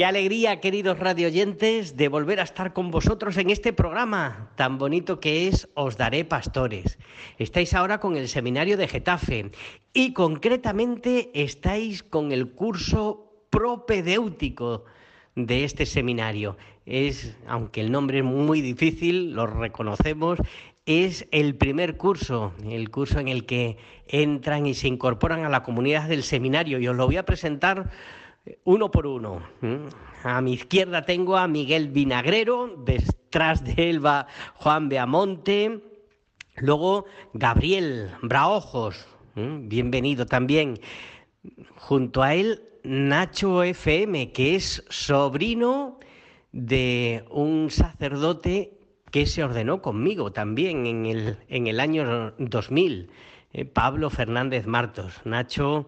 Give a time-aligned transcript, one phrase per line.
[0.00, 5.20] Qué alegría, queridos radioyentes, de volver a estar con vosotros en este programa tan bonito
[5.20, 6.98] que es Os Daré Pastores.
[7.36, 9.50] Estáis ahora con el seminario de Getafe
[9.92, 14.86] y concretamente estáis con el curso propedéutico
[15.34, 16.56] de este seminario.
[16.86, 20.38] Es, aunque el nombre es muy difícil, lo reconocemos,
[20.86, 23.76] es el primer curso, el curso en el que
[24.08, 27.90] entran y se incorporan a la comunidad del seminario y os lo voy a presentar
[28.64, 29.42] uno por uno.
[30.22, 35.82] A mi izquierda tengo a Miguel Vinagrero, detrás de él va Juan Beamonte,
[36.56, 40.80] luego Gabriel Braojos, bienvenido también.
[41.76, 45.98] Junto a él Nacho FM, que es sobrino
[46.52, 48.78] de un sacerdote
[49.10, 53.10] que se ordenó conmigo también en el, en el año 2000,
[53.52, 55.20] eh, Pablo Fernández Martos.
[55.24, 55.86] Nacho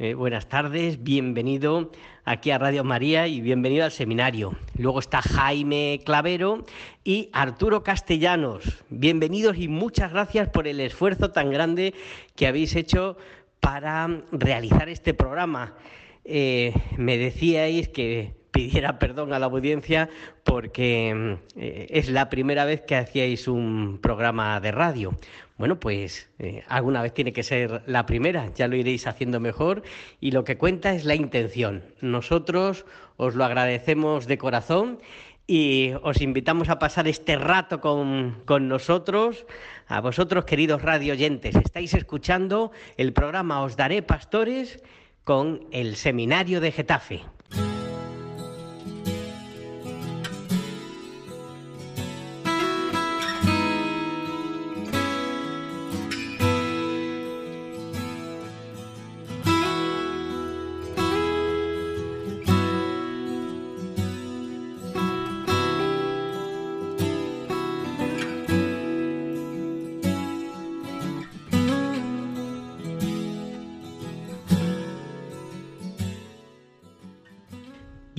[0.00, 1.90] eh, buenas tardes, bienvenido
[2.24, 4.56] aquí a Radio María y bienvenido al seminario.
[4.76, 6.64] Luego está Jaime Clavero
[7.02, 8.84] y Arturo Castellanos.
[8.90, 11.94] Bienvenidos y muchas gracias por el esfuerzo tan grande
[12.36, 13.16] que habéis hecho
[13.58, 15.74] para realizar este programa.
[16.24, 20.08] Eh, me decíais que pidiera perdón a la audiencia
[20.44, 25.16] porque eh, es la primera vez que hacíais un programa de radio.
[25.58, 29.82] Bueno, pues eh, alguna vez tiene que ser la primera, ya lo iréis haciendo mejor
[30.20, 31.82] y lo que cuenta es la intención.
[32.00, 35.00] Nosotros os lo agradecemos de corazón
[35.48, 39.46] y os invitamos a pasar este rato con, con nosotros.
[39.88, 44.82] A vosotros, queridos radio oyentes, estáis escuchando el programa Os Daré Pastores
[45.24, 47.22] con el Seminario de Getafe.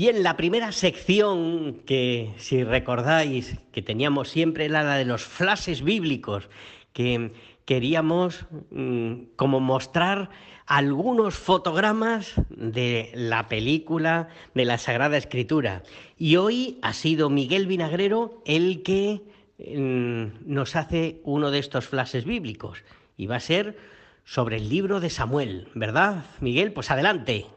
[0.01, 5.83] Bien, la primera sección que, si recordáis, que teníamos siempre era la de los flashes
[5.83, 6.47] bíblicos,
[6.93, 7.33] que
[7.65, 10.29] queríamos mm, como mostrar
[10.67, 15.83] algunos fotogramas de la película de la Sagrada Escritura.
[16.17, 19.21] Y hoy ha sido Miguel Vinagrero el que
[19.57, 22.85] mm, nos hace uno de estos flashes bíblicos.
[23.17, 23.77] Y va a ser
[24.23, 26.71] sobre el libro de Samuel, ¿verdad, Miguel?
[26.71, 27.47] Pues adelante.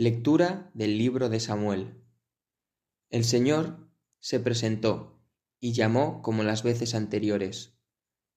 [0.00, 2.00] Lectura del libro de Samuel.
[3.10, 5.20] El Señor se presentó
[5.58, 7.76] y llamó como las veces anteriores.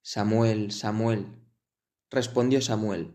[0.01, 1.27] Samuel, Samuel.
[2.09, 3.13] Respondió Samuel.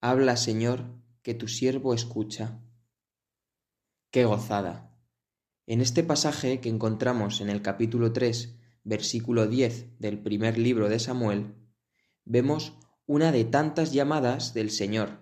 [0.00, 0.86] Habla, Señor,
[1.22, 2.60] que tu siervo escucha.
[4.10, 4.98] ¡Qué gozada!
[5.66, 10.98] En este pasaje que encontramos en el capítulo 3, versículo 10 del primer libro de
[10.98, 11.54] Samuel,
[12.24, 12.72] vemos
[13.06, 15.20] una de tantas llamadas del Señor.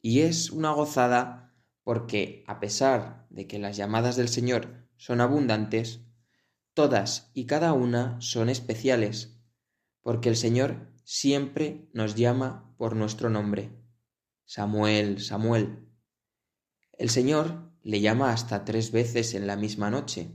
[0.00, 1.48] Y es una gozada
[1.82, 6.00] porque a pesar de que las llamadas del Señor son abundantes,
[6.74, 9.40] todas y cada una son especiales,
[10.02, 13.72] porque el Señor siempre nos llama por nuestro nombre.
[14.44, 15.88] Samuel, Samuel.
[16.92, 20.30] El Señor le llama hasta tres veces en la misma noche.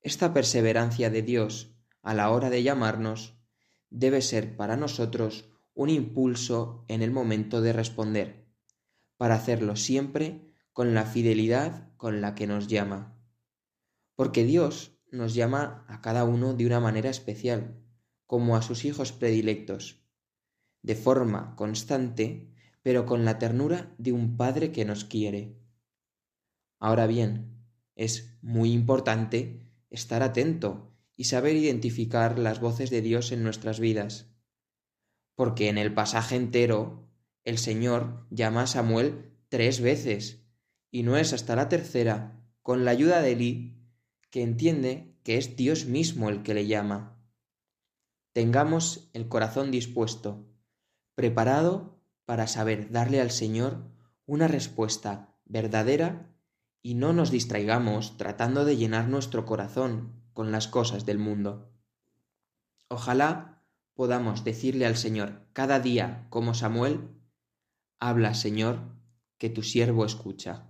[0.00, 3.38] Esta perseverancia de Dios a la hora de llamarnos
[3.90, 8.47] debe ser para nosotros un impulso en el momento de responder
[9.18, 13.20] para hacerlo siempre con la fidelidad con la que nos llama.
[14.14, 17.82] Porque Dios nos llama a cada uno de una manera especial,
[18.26, 20.02] como a sus hijos predilectos,
[20.82, 25.58] de forma constante, pero con la ternura de un Padre que nos quiere.
[26.78, 27.66] Ahora bien,
[27.96, 34.30] es muy importante estar atento y saber identificar las voces de Dios en nuestras vidas,
[35.34, 37.07] porque en el pasaje entero
[37.48, 40.44] el Señor llama a Samuel tres veces,
[40.90, 43.82] y no es hasta la tercera, con la ayuda de Eli,
[44.30, 47.18] que entiende que es Dios mismo el que le llama.
[48.34, 50.46] Tengamos el corazón dispuesto,
[51.14, 53.82] preparado para saber darle al Señor
[54.26, 56.30] una respuesta verdadera
[56.82, 61.72] y no nos distraigamos tratando de llenar nuestro corazón con las cosas del mundo.
[62.88, 63.64] Ojalá
[63.94, 67.17] podamos decirle al Señor cada día como Samuel,
[68.00, 68.78] habla Señor,
[69.38, 70.64] que tu siervo escucha.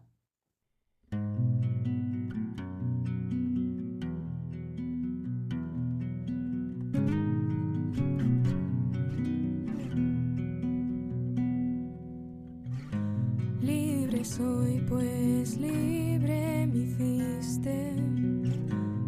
[13.61, 17.95] Libre soy, pues libre me hiciste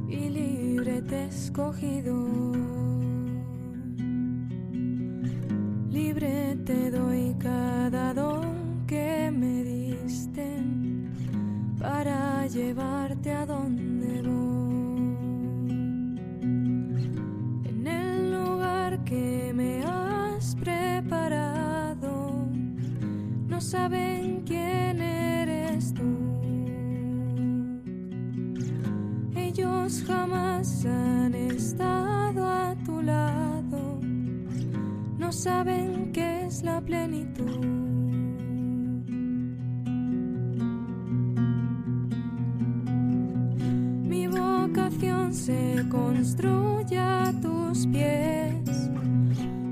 [0.08, 2.52] y libre te he escogido.
[5.88, 6.39] Libre
[12.70, 15.40] llevarte a donde voy.
[17.64, 22.46] En el lugar que me has preparado,
[23.48, 26.12] no saben quién eres tú.
[29.34, 33.98] Ellos jamás han estado a tu lado,
[35.18, 37.79] no saben qué es la plenitud.
[45.90, 48.90] Se construye a tus pies.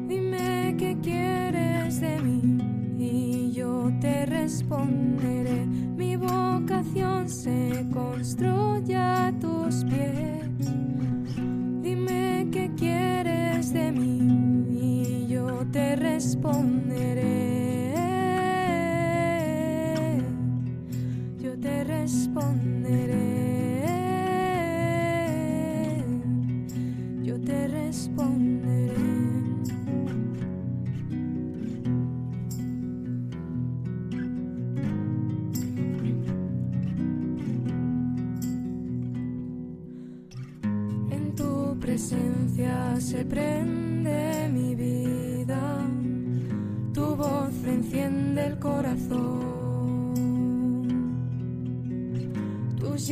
[0.08, 2.58] Dime qué quieres de mí
[2.98, 5.64] y yo te responderé.
[5.66, 10.72] Mi vocación se construye a tus pies.
[11.82, 16.77] Dime qué quieres de mí y yo te responderé.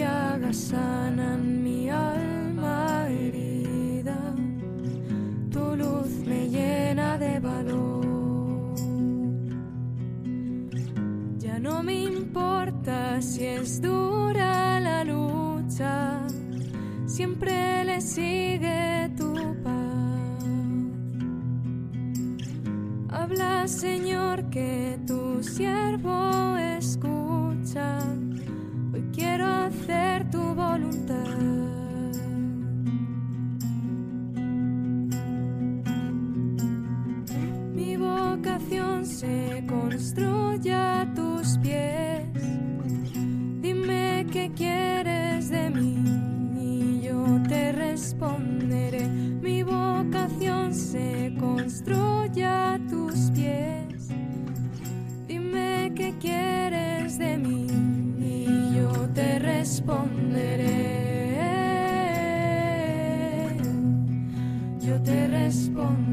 [0.07, 4.19] Llagas sanan mi alma herida,
[5.53, 8.75] tu luz me llena de valor.
[11.45, 15.97] Ya no me importa si es dura la lucha,
[17.07, 19.33] siempre le sigue tu
[19.65, 20.45] paz.
[23.19, 26.56] Habla, Señor, que tu siervo
[39.67, 42.25] se construye a tus pies.
[43.61, 45.97] Dime qué quieres de mí
[46.59, 49.09] y yo te responderé.
[49.09, 52.47] Mi vocación se construye
[52.89, 54.09] tus pies.
[55.27, 57.67] Dime qué quieres de mí
[58.21, 60.77] y yo te responderé.
[64.81, 66.06] Yo te responderé.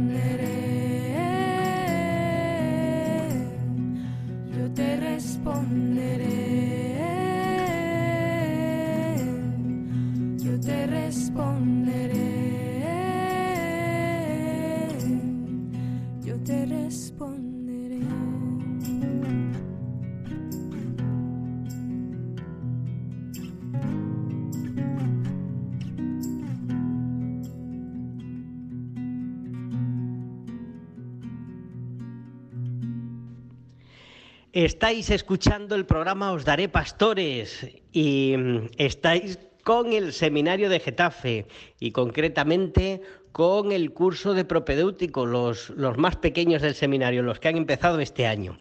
[34.54, 41.48] Estáis escuchando el programa Os Daré Pastores y mm, estáis con el seminario de Getafe
[41.80, 47.58] y concretamente con el curso de propedéutico, los, más pequeños del seminario, los que han
[47.58, 48.60] empezado este año.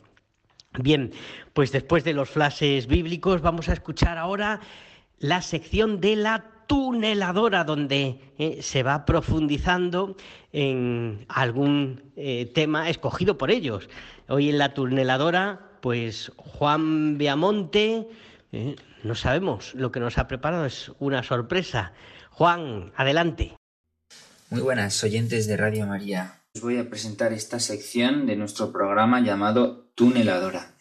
[0.78, 1.12] Bien,
[1.52, 4.60] pues después de los flashes bíblicos vamos a escuchar ahora
[5.18, 10.16] la sección de la tuneladora, donde eh, se va profundizando
[10.54, 13.90] en algún eh, tema escogido por ellos.
[14.28, 18.08] Hoy en la tuneladora, pues Juan Beamonte,
[18.52, 21.92] eh, no sabemos lo que nos ha preparado, es una sorpresa.
[22.30, 23.56] Juan, adelante.
[24.48, 26.40] Muy buenas oyentes de Radio María.
[26.54, 30.76] Os voy a presentar esta sección de nuestro programa llamado Tuneladora.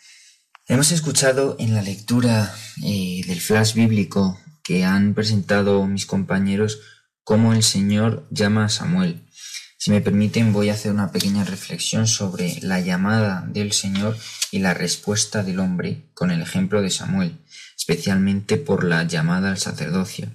[0.68, 2.54] Hemos escuchado en la lectura
[2.86, 6.80] eh, del flash bíblico que han presentado mis compañeros
[7.24, 9.26] cómo el Señor llama a Samuel.
[9.84, 14.16] Si me permiten voy a hacer una pequeña reflexión sobre la llamada del Señor
[14.52, 17.40] y la respuesta del hombre con el ejemplo de Samuel,
[17.76, 20.30] especialmente por la llamada al sacerdocio.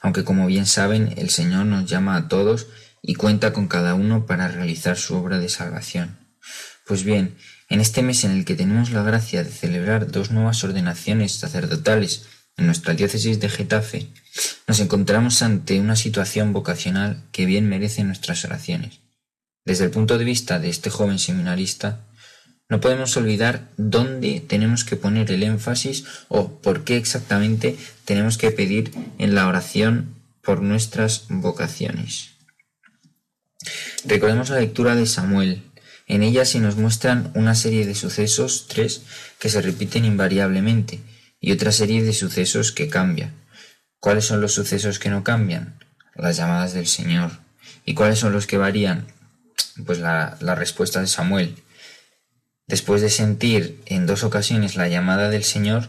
[0.00, 2.66] Aunque como bien saben, el Señor nos llama a todos
[3.02, 6.18] y cuenta con cada uno para realizar su obra de salvación.
[6.88, 7.36] Pues bien,
[7.68, 12.24] en este mes en el que tenemos la gracia de celebrar dos nuevas ordenaciones sacerdotales
[12.56, 14.08] en nuestra diócesis de Getafe,
[14.66, 19.00] nos encontramos ante una situación vocacional que bien merece nuestras oraciones.
[19.64, 22.00] Desde el punto de vista de este joven seminarista,
[22.68, 28.50] no podemos olvidar dónde tenemos que poner el énfasis o por qué exactamente tenemos que
[28.50, 32.30] pedir en la oración por nuestras vocaciones.
[34.04, 35.62] Recordemos la lectura de Samuel.
[36.06, 39.02] En ella se nos muestran una serie de sucesos, tres,
[39.38, 41.00] que se repiten invariablemente,
[41.40, 43.43] y otra serie de sucesos que cambian.
[44.04, 45.78] ¿Cuáles son los sucesos que no cambian?
[46.14, 47.30] Las llamadas del Señor.
[47.86, 49.06] ¿Y cuáles son los que varían?
[49.86, 51.56] Pues la, respuesta de Samuel.
[52.66, 55.88] Después de sentir en dos ocasiones la llamada del Señor,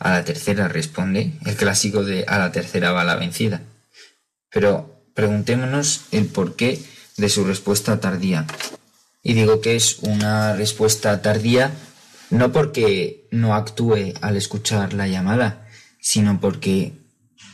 [0.00, 3.62] a la tercera responde, el clásico de a la tercera va la vencida.
[4.50, 6.82] Pero preguntémonos el porqué
[7.16, 8.44] de su respuesta tardía.
[9.22, 11.70] Y digo que es una respuesta tardía
[12.28, 15.68] no porque no actúe al escuchar la llamada,
[16.00, 17.00] sino porque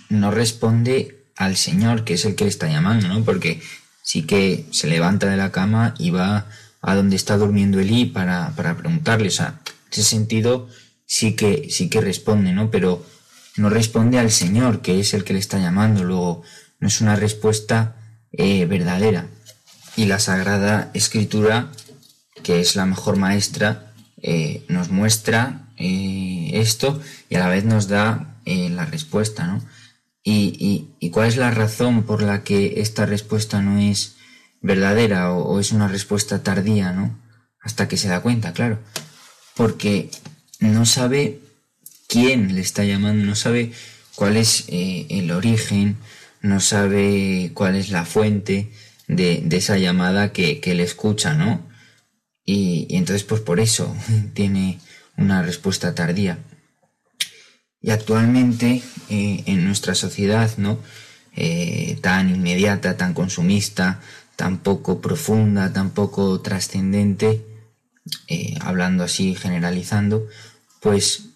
[0.09, 3.25] no responde al Señor, que es el que le está llamando, ¿no?
[3.25, 3.63] Porque
[4.03, 6.47] sí que se levanta de la cama y va
[6.81, 9.29] a donde está durmiendo Elí para, para preguntarle.
[9.29, 10.69] O sea, en ese sentido
[11.07, 12.71] sí que, sí que responde, ¿no?
[12.71, 13.05] Pero
[13.57, 16.05] no responde al Señor, que es el que le está llamando.
[16.05, 16.43] Luego,
[16.81, 17.97] no es una respuesta
[18.33, 19.27] eh, verdadera.
[19.97, 21.71] Y la Sagrada Escritura,
[22.43, 27.89] que es la mejor maestra, eh, nos muestra eh, esto y a la vez nos
[27.89, 29.63] da la respuesta, ¿no?
[30.31, 34.17] Y, cuál es la razón por la que esta respuesta no es
[34.61, 37.19] verdadera o, es una respuesta tardía, ¿no?
[37.61, 38.79] Hasta que se da cuenta, claro.
[39.55, 40.11] Porque
[40.61, 41.41] no sabe
[42.09, 43.73] quién le está llamando, no sabe
[44.15, 45.97] cuál es eh, el origen,
[46.43, 48.71] no sabe cuál es la fuente
[49.07, 51.67] de, esa llamada que, que le escucha, ¿no?
[52.45, 53.95] Y, entonces, pues por eso
[54.35, 54.79] tiene
[55.17, 56.39] una respuesta tardía.
[57.81, 60.79] Y actualmente eh, en nuestra sociedad, ¿no?
[61.37, 64.01] Eh, tan inmediata, tan consumista,
[64.35, 67.45] tan poco profunda, tan poco trascendente,
[68.27, 70.27] eh, hablando así, generalizando,
[70.81, 71.27] pues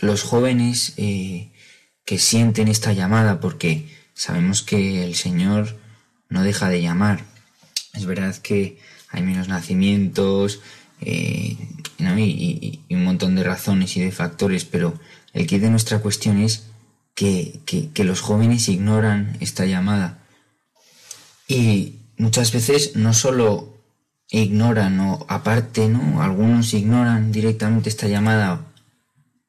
[0.00, 5.78] los jóvenes que sienten esta llamada, porque sabemos que el Señor
[6.28, 7.24] no deja de llamar.
[7.92, 8.78] Es verdad que
[9.10, 10.60] hay menos nacimientos
[11.00, 11.58] y,
[12.90, 14.98] un montón de razones y de factores, pero
[15.34, 16.64] el que de nuestra cuestión es
[17.14, 17.60] que,
[17.98, 20.18] los jóvenes ignoran esta llamada.
[21.46, 23.74] Y muchas veces no solo
[24.30, 26.22] ignoran o aparte, ¿no?
[26.22, 28.64] Algunos ignoran directamente esta llamada,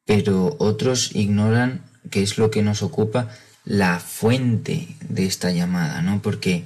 [0.05, 3.29] pero otros ignoran, que es lo que nos ocupa,
[3.63, 6.21] la fuente de esta llamada, ¿no?
[6.21, 6.65] Porque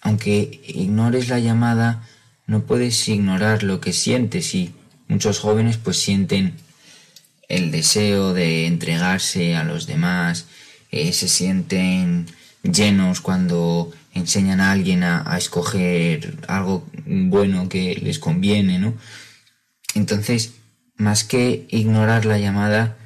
[0.00, 2.06] aunque ignores la llamada,
[2.46, 4.74] no puedes ignorar lo que sientes y
[5.06, 6.54] muchos jóvenes pues sienten
[7.48, 10.46] el deseo de entregarse a los demás,
[10.90, 12.26] eh, se sienten
[12.62, 18.94] llenos cuando enseñan a alguien a, escoger algo bueno que les conviene, ¿no?
[19.94, 20.52] Entonces,
[20.96, 22.96] más que ignorar la llamada,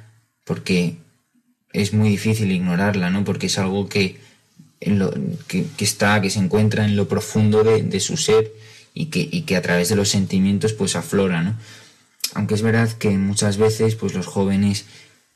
[0.43, 0.97] porque
[1.71, 3.23] es muy difícil ignorarla, ¿no?
[3.23, 4.17] Porque es algo que,
[4.79, 8.51] que, está, que se encuentra en lo profundo de, de su ser
[8.93, 11.55] y que, y que a través de los sentimientos pues aflora, ¿no?
[12.33, 14.85] Aunque es verdad que muchas veces pues los jóvenes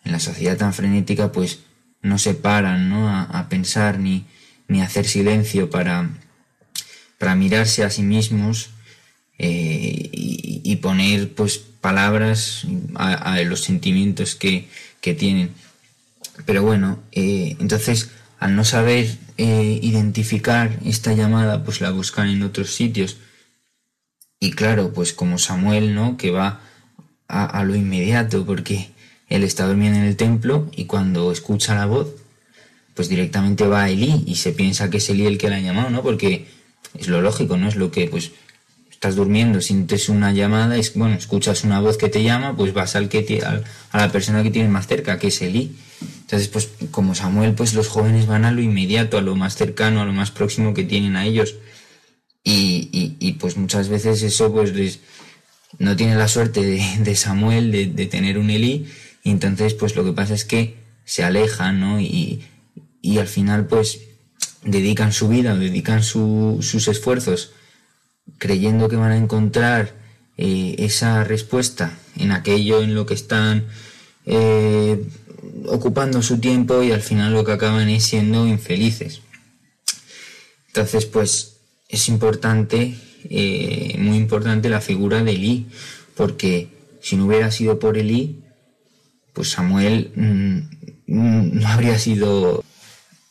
[0.04, 1.60] en la sociedad tan frenética pues
[2.02, 3.10] no se paran ¿no?
[3.10, 4.26] A, pensar ni,
[4.68, 6.10] ni hacer silencio para,
[7.18, 8.70] para mirarse a sí mismos
[9.40, 14.68] eh, y, poner pues palabras a, los sentimientos que,
[15.02, 15.52] tienen.
[16.46, 22.44] Pero bueno, eh, entonces al no saber eh, identificar esta llamada pues la buscan en
[22.44, 23.18] otros sitios.
[24.40, 26.18] Y claro, pues como Samuel, ¿no?
[26.18, 26.62] Que va
[27.28, 28.90] a, lo inmediato, porque
[29.30, 32.08] él está durmiendo en el templo y cuando escucha la voz,
[32.94, 35.62] pues directamente va a Elí y se piensa que es Elí el que la ha
[35.62, 36.02] llamado, ¿no?
[36.02, 36.48] Porque
[36.98, 37.68] es lo lógico, ¿no?
[37.68, 38.32] Es lo que, pues,
[38.90, 42.96] estás durmiendo, sientes una llamada, es, bueno, escuchas una voz que te llama, pues vas
[42.96, 43.44] al que
[43.92, 45.76] a la persona que tienes más cerca, que es Elí.
[46.22, 50.02] Entonces, pues, como Samuel, pues los jóvenes van a lo inmediato, a lo más cercano,
[50.02, 51.56] a lo más próximo que tienen a ellos.
[52.44, 55.00] Y, y pues muchas veces eso, pues, les,
[55.80, 58.88] no tiene la suerte de, Samuel de, tener un Elí
[59.24, 62.00] y entonces pues lo que pasa es que se alejan, ¿no?
[62.00, 62.44] Y,
[63.18, 64.02] al final pues
[64.64, 67.52] dedican su vida, dedican sus esfuerzos
[68.38, 69.96] creyendo que van a encontrar
[70.38, 73.66] eh, esa respuesta en aquello en lo que están
[74.26, 75.08] eh,
[75.68, 79.22] ocupando su tiempo y al final lo que acaban es siendo infelices.
[80.68, 81.58] Entonces pues
[81.90, 82.96] es importante,
[83.30, 85.68] eh, muy importante la figura de Elí,
[86.16, 86.70] porque
[87.02, 88.42] si no hubiera sido por Elí,
[89.34, 92.64] pues Samuel mm, mm, no habría sido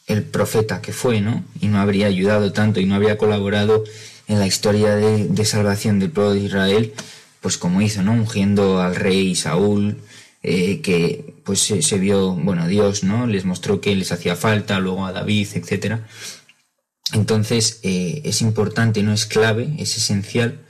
[0.06, 1.44] el profeta que fue, ¿no?
[1.60, 3.84] Y no habría ayudado tanto y no habría colaborado
[4.28, 6.92] en la historia de, salvación del pueblo de Israel,
[7.40, 8.12] pues como hizo, ¿no?
[8.12, 9.98] Ungiendo al rey Saúl,
[10.42, 13.26] eh, que pues se, vio, bueno, Dios, ¿no?
[13.26, 16.00] Les mostró que les hacía falta, luego a David, etc.
[17.12, 20.60] Entonces eh, es importante, no es clave, es esencial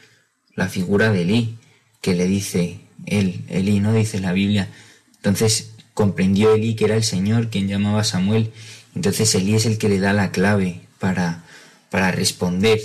[0.55, 1.59] la figura de Elí,
[2.01, 3.93] que le dice él, Elí, ¿no?
[3.93, 4.69] Dice la Biblia.
[5.17, 8.53] Entonces comprendió Elí que era el Señor quien llamaba a Samuel
[8.97, 11.45] entonces Elí es el que le da la clave para,
[11.91, 12.81] para responder.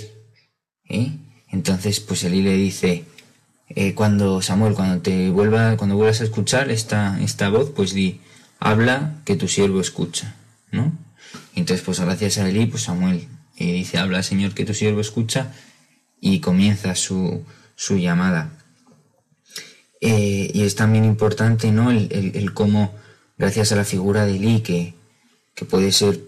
[0.88, 1.16] ¿eh?
[1.48, 3.06] Entonces, pues Elí le dice,
[3.70, 8.20] eh, cuando Samuel, cuando te vuelva, cuando vuelvas a escuchar esta, esta voz, pues di,
[8.60, 10.36] habla que tu siervo escucha,
[10.70, 10.92] ¿no?
[11.54, 13.26] Entonces, pues gracias a Elí, pues Samuel
[13.70, 15.52] eh, dice, habla Señor que tu siervo escucha,
[16.20, 18.58] y comienza su, su llamada.
[20.00, 21.90] y es también importante, ¿no?
[21.90, 22.94] El, el, cómo,
[23.38, 24.94] gracias a la figura de Elí, que,
[25.54, 26.20] que puede ser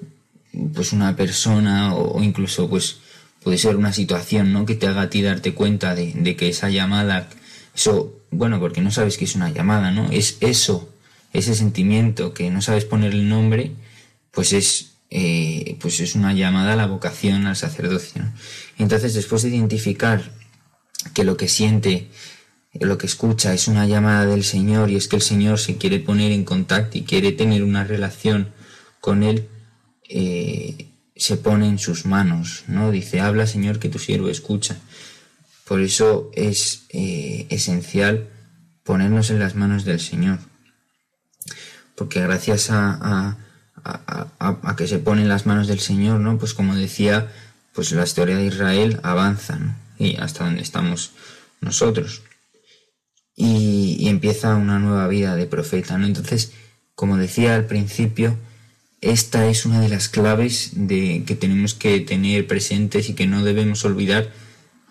[0.75, 2.99] pues una persona o, incluso pues
[3.43, 4.65] puede ser una situación ¿no?
[4.65, 7.29] que te haga a ti darte cuenta de, que esa llamada,
[7.75, 10.11] eso, bueno, porque no sabes que es una llamada, ¿no?
[10.11, 10.89] Es eso,
[11.33, 13.73] ese sentimiento que no sabes poner el nombre,
[14.31, 18.23] pues es, eh, pues es una llamada a la vocación al sacerdocio.
[18.77, 20.33] Entonces, después de identificar
[21.15, 22.09] que lo que siente,
[22.73, 26.01] lo que escucha es una llamada del Señor y es que el Señor se quiere
[26.01, 28.53] poner en contacto y quiere tener una relación
[29.01, 29.49] con él
[30.09, 32.91] eh, se pone en sus manos, ¿no?
[32.91, 34.79] Dice, habla Señor que tu siervo escucha.
[35.65, 38.29] Por eso es eh, esencial
[38.83, 40.41] ponernos en las manos del Señor.
[41.95, 43.39] Porque gracias a, a,
[44.77, 46.39] que se pone en las manos del Señor, ¿no?
[46.39, 47.31] Pues como decía,
[47.73, 49.59] pues la historia de Israel avanza,
[49.99, 51.13] Y hasta donde estamos
[51.61, 52.23] nosotros.
[53.37, 56.07] Y, y empieza una nueva vida de profeta, ¿no?
[56.07, 56.53] Entonces,
[56.95, 58.37] como decía al principio,
[59.05, 63.45] esta es una de las claves de, que tenemos que tener presentes y que no
[63.45, 64.31] debemos olvidar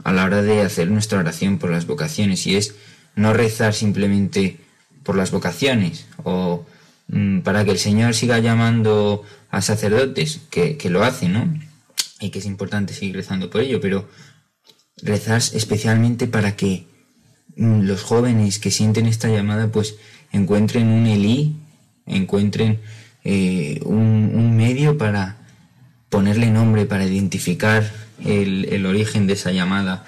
[0.03, 2.75] a la hora de hacer nuestra oración por las vocaciones y es
[3.15, 4.59] no rezar simplemente
[5.03, 6.63] por las vocaciones o
[7.43, 11.53] para que el Señor siga llamando a sacerdotes, que, que lo hace, ¿no?
[12.19, 14.07] Y que es importante seguir rezando por ello, pero
[15.01, 16.85] rezar especialmente para que
[17.55, 19.95] mm, los jóvenes que sienten esta llamada pues
[20.31, 21.55] encuentren un Elí,
[22.05, 22.79] encuentren
[23.23, 25.37] eh, un, medio para
[26.09, 27.89] ponerle nombre, para identificar
[28.23, 30.05] el, origen de esa llamada,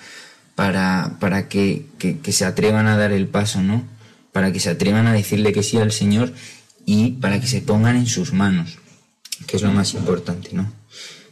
[0.55, 1.85] para, para que,
[2.29, 3.83] se atrevan a dar el paso, ¿no?
[4.31, 6.33] Para que se atrevan a decirle que sí al Señor
[6.85, 8.77] y para que se pongan en sus manos,
[9.47, 10.71] que es lo más importante, ¿no?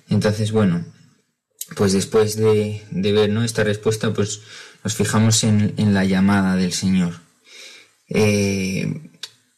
[0.10, 0.86] Entonces, bueno,
[1.76, 3.44] pues después de, ver ¿no?
[3.44, 4.42] esta respuesta, pues
[4.84, 7.22] nos fijamos en, la llamada del Señor.
[8.10, 9.02] Eh,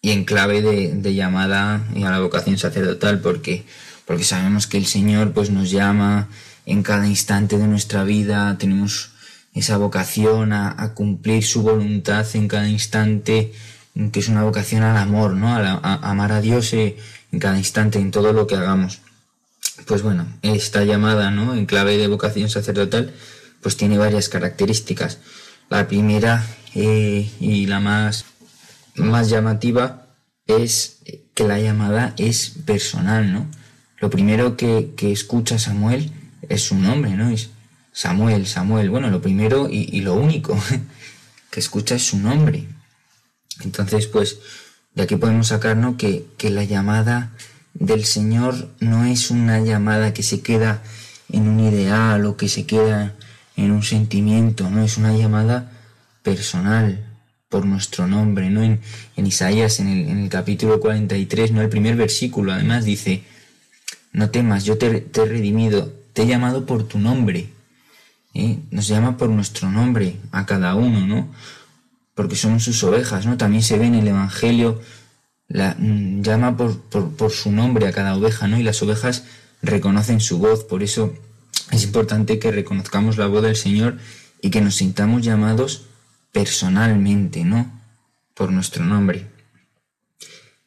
[0.02, 3.64] y en clave de, llamada a la vocación sacerdotal, porque,
[4.06, 6.30] porque sabemos que el Señor pues, nos llama
[6.66, 9.12] en cada instante de nuestra vida, tenemos
[9.54, 13.54] esa vocación a, cumplir su voluntad en cada instante,
[14.12, 15.56] que es una vocación al amor, ¿no?
[15.56, 15.80] A,
[16.10, 16.98] amar a Dios eh,
[17.32, 19.02] en cada instante, en todo lo que hagamos.
[19.88, 21.56] Pues bueno, esta llamada, ¿no?
[21.56, 23.14] En clave de vocación sacerdotal,
[23.62, 25.20] pues tiene varias características.
[25.70, 28.26] La primera eh, y la más
[28.96, 30.08] más llamativa
[30.48, 31.00] es
[31.34, 33.48] que la llamada es personal, ¿no?
[34.00, 36.12] Lo primero que, escucha Samuel
[36.48, 37.30] es su nombre, ¿no?
[37.30, 37.50] Es
[37.92, 38.90] Samuel, Samuel.
[38.90, 40.58] Bueno, lo primero y, lo único
[41.50, 42.68] que escucha es su nombre.
[43.62, 44.40] Entonces, pues,
[44.94, 45.98] de aquí podemos sacar, ¿no?
[45.98, 47.32] Que, que la llamada
[47.74, 50.82] del Señor no es una llamada que se queda
[51.32, 53.16] en un ideal o que se queda
[53.58, 55.72] en un sentimiento, no es una llamada
[56.24, 57.06] personal,
[57.50, 58.64] por nuestro nombre, ¿no?
[58.64, 58.82] En,
[59.26, 61.62] Isaías, en el, en el, capítulo 43, ¿no?
[61.62, 63.24] El primer versículo, además, dice,
[64.12, 67.50] no temas, yo te, he redimido, te he llamado por tu nombre.
[68.34, 68.60] ¿eh?
[68.72, 71.30] Nos llama por nuestro nombre a cada uno, ¿no?
[72.16, 73.38] Porque somos sus ovejas, ¿no?
[73.38, 74.82] También se ve en el Evangelio,
[75.48, 78.58] la, mm, llama por, por, por su nombre a cada oveja, ¿no?
[78.58, 79.26] Y las ovejas
[79.62, 81.14] reconocen su voz, por eso
[81.72, 83.98] es importante que reconozcamos la voz del Señor
[84.42, 85.86] y que nos sintamos llamados
[86.32, 87.72] personalmente, ¿no?
[88.34, 89.28] Por nuestro nombre.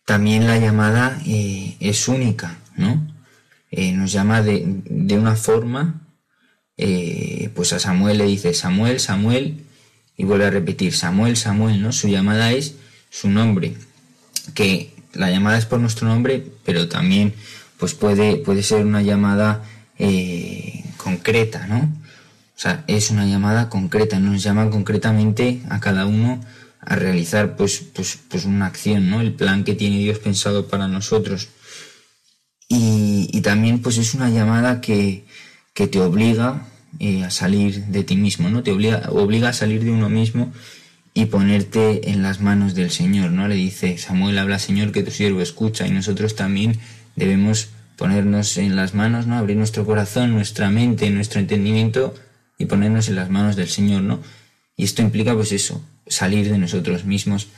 [0.04, 3.06] También la llamada eh, es única, ¿no?
[3.70, 4.64] Eh, nos llama de,
[5.18, 6.00] una forma,
[6.78, 9.66] eh, pues a Samuel le dice Samuel, Samuel,
[10.18, 11.92] y vuelve a repetir Samuel, Samuel, ¿no?
[11.92, 12.74] Su llamada es
[13.08, 13.74] su nombre,
[14.52, 17.32] que la llamada es por nuestro nombre, pero también
[17.78, 19.62] pues puede, puede ser una llamada
[20.96, 21.78] concreta, ¿no?
[21.78, 26.40] O sea, es una llamada concreta, nos llama concretamente a cada uno
[26.80, 29.20] a realizar pues, pues, pues una acción, ¿no?
[29.20, 31.48] El plan que tiene Dios pensado para nosotros.
[32.68, 35.24] Y, también pues es una llamada que,
[35.72, 36.66] que te obliga
[37.00, 38.62] eh, a salir de ti mismo, ¿no?
[38.62, 40.52] Te obliga, obliga a salir de uno mismo
[41.14, 43.48] y ponerte en las manos del Señor, ¿no?
[43.48, 46.78] Le dice Samuel, habla Señor que tu siervo escucha y nosotros también
[47.16, 49.36] debemos ponernos en las manos, ¿no?
[49.36, 52.14] Abrir nuestro corazón, nuestra mente, nuestro entendimiento
[52.56, 54.20] y ponernos en las manos del Señor, ¿no?
[54.76, 57.48] Y esto implica pues eso, salir de nosotros mismos,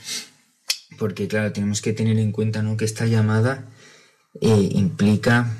[0.98, 2.76] porque claro, tenemos que tener en cuenta, ¿no?
[2.76, 3.64] Que esta llamada
[4.40, 5.54] eh, implica,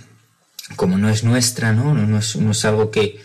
[0.76, 1.94] como no es nuestra, ¿no?
[1.94, 3.20] No, es, no es algo que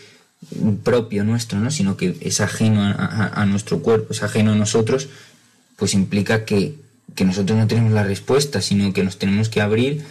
[0.84, 1.70] propio nuestro, ¿no?
[1.70, 5.08] Sino que es ajeno a, nuestro cuerpo, es ajeno a nosotros,
[5.76, 6.74] pues implica que,
[7.14, 10.04] que nosotros no tenemos la respuesta, sino que nos tenemos que abrir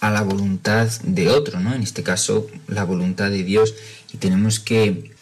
[0.00, 1.74] a la voluntad de otro, ¿no?
[1.74, 3.74] En este caso, la voluntad de Dios.
[4.12, 5.12] Y tenemos que,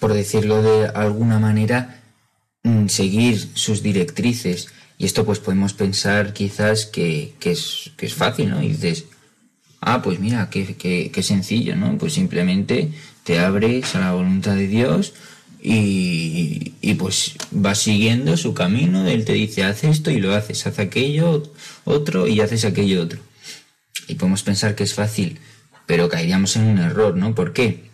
[0.00, 2.02] por decirlo de alguna manera,
[2.64, 4.68] mm, seguir sus directrices.
[4.98, 8.62] Y esto pues podemos pensar quizás que, es, que es fácil, ¿no?
[8.62, 9.04] Y dices,
[9.80, 10.76] ah, pues mira, qué,
[11.12, 11.96] qué, sencillo, ¿no?
[11.98, 12.92] Pues simplemente
[13.24, 15.14] te abres a la voluntad de Dios
[15.60, 20.66] y, y, pues vas siguiendo su camino, Él te dice, haz esto y lo haces,
[20.66, 21.52] haz aquello
[21.84, 23.20] otro y haces aquello otro
[24.08, 25.38] y podemos pensar que es fácil,
[25.86, 27.34] pero caeríamos en un error, ¿no?
[27.34, 27.90] ¿Por qué?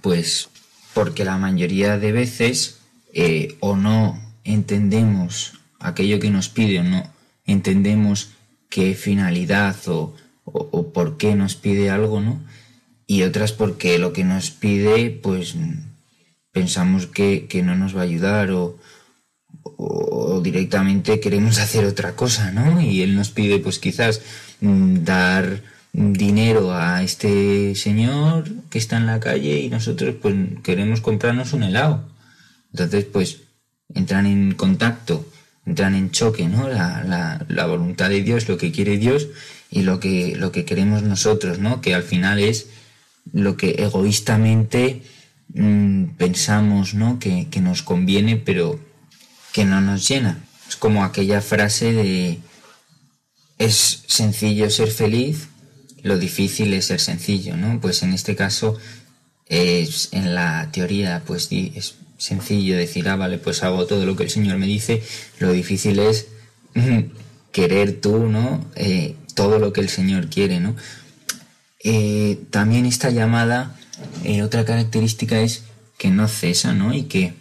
[0.00, 0.48] Pues
[0.92, 2.78] porque la mayoría de veces
[3.12, 7.10] eh, o no entendemos aquello que nos pide o no
[7.46, 8.30] entendemos
[8.68, 12.40] qué finalidad o, o, por qué nos pide algo, ¿no?
[13.06, 15.54] Y otras porque lo que nos pide, pues
[16.52, 18.78] pensamos que, que no nos va a ayudar o,
[19.62, 22.80] o, directamente queremos hacer otra cosa, ¿no?
[22.80, 24.22] Y él nos pide, pues quizás
[24.64, 25.62] Mm, dar
[25.92, 31.64] dinero a este señor que está en la calle y nosotros pues queremos comprarnos un
[31.64, 32.08] helado.
[32.72, 33.40] Entonces pues
[33.94, 35.28] entran en contacto,
[35.66, 36.68] entran en choque, ¿no?
[36.68, 39.28] La, la, voluntad de Dios, lo que quiere Dios
[39.70, 41.80] y lo que, lo que queremos nosotros, ¿no?
[41.82, 42.68] Que al final es
[43.32, 45.02] lo que egoístamente
[45.54, 47.18] mm, pensamos, ¿no?
[47.18, 48.78] Que, que nos conviene pero
[49.52, 50.44] que no nos llena.
[50.68, 52.38] Es como aquella frase de
[53.58, 55.48] es sencillo ser feliz,
[56.02, 57.80] lo difícil es ser sencillo, ¿no?
[57.80, 58.76] Pues en este caso,
[59.46, 64.24] es, en la teoría, pues es sencillo decir, ah, vale, pues hago todo lo que
[64.24, 65.02] el Señor me dice,
[65.38, 66.26] lo difícil es
[67.52, 68.64] querer tú, ¿no?
[68.76, 70.76] Eh, todo lo que el Señor quiere, ¿no?
[71.84, 73.76] Eh, también esta llamada,
[74.24, 75.64] eh, otra característica es
[75.98, 76.94] que no cesa, ¿no?
[76.94, 77.34] Y que,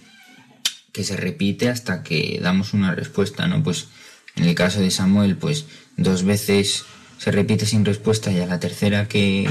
[0.91, 3.63] que se repite hasta que damos una respuesta, ¿no?
[3.63, 3.88] Pues
[4.36, 6.84] en el caso de Samuel, pues dos veces
[7.17, 9.49] se repite sin respuesta y a la tercera que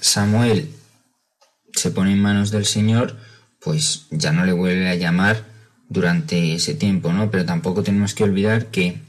[0.00, 0.74] Samuel
[1.72, 3.16] se pone en manos del Señor,
[3.60, 5.44] pues ya no le vuelve a llamar
[5.88, 7.30] durante ese tiempo, ¿no?
[7.30, 9.00] Pero tampoco tenemos que olvidar que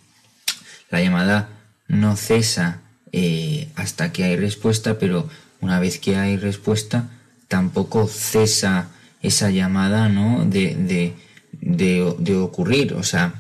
[0.92, 1.50] la llamada
[1.88, 2.83] no cesa
[3.14, 5.30] eh, hasta que hay respuesta, pero
[5.62, 7.10] una vez que hay respuesta,
[7.48, 8.90] tampoco cesa
[9.22, 10.46] esa llamada, ¿no?
[10.46, 11.14] De, de,
[11.52, 13.36] de, de ocurrir, o sea,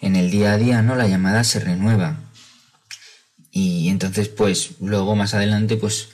[0.00, 0.94] en el día a día, ¿no?
[0.94, 2.20] La llamada se renueva.
[3.50, 6.10] Y entonces, pues, luego más adelante, pues,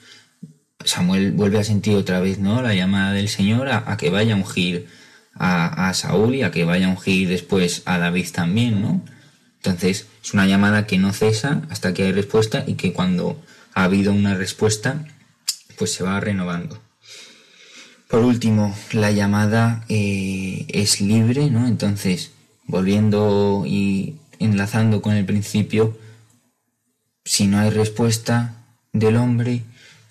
[0.85, 2.63] Samuel vuelve a sentir otra vez, ¿no?
[2.63, 4.89] La llamada del Señor a, que vaya a ungir
[5.35, 9.05] a, a, Saúl y a que vaya a ungir después a David también, ¿no?
[9.63, 13.41] Entonces, es una llamada que no cesa hasta que hay respuesta y que cuando
[13.75, 15.05] ha habido una respuesta,
[15.77, 16.81] pues se va renovando.
[18.09, 21.69] Por último, la llamada eh, es libre, ¿no?
[21.69, 22.33] Entonces,
[22.67, 25.97] volviendo y enlazando con el principio,
[27.25, 29.63] si no hay respuesta del hombre,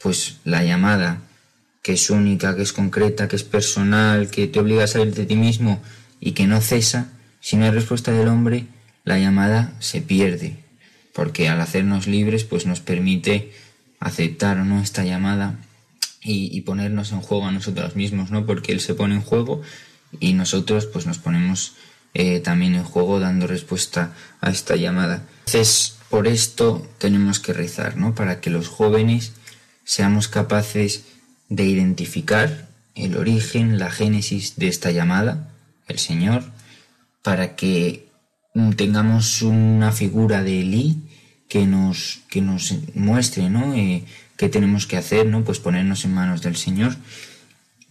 [0.01, 1.21] pues la llamada,
[1.81, 5.25] que es única, que es concreta, que es personal, que te obliga a salir de
[5.25, 5.81] ti mismo
[6.19, 7.09] y que no cesa,
[7.41, 8.67] si no hay respuesta del hombre,
[9.03, 10.57] la llamada se pierde,
[11.13, 13.51] porque al hacernos libres, pues nos permite
[13.99, 15.59] aceptar o no esta llamada
[16.21, 18.45] y, y, ponernos en juego a nosotros mismos, ¿no?
[18.45, 19.61] Porque él se pone en juego
[20.19, 21.75] y nosotros pues nos ponemos
[22.13, 25.23] eh, también en juego dando respuesta a esta llamada.
[25.45, 28.15] Entonces, por esto tenemos que rezar, ¿no?
[28.15, 29.33] Para que los jóvenes
[29.83, 31.03] seamos capaces
[31.49, 35.51] de identificar el origen, la génesis de esta llamada,
[35.87, 36.43] el Señor,
[37.21, 38.08] para que
[38.75, 40.97] tengamos una figura de Elí
[41.47, 43.73] que nos, que nos muestre, ¿no?
[43.73, 44.05] Eh,
[44.37, 45.43] qué tenemos que hacer, ¿no?
[45.43, 46.95] Pues ponernos en manos del Señor.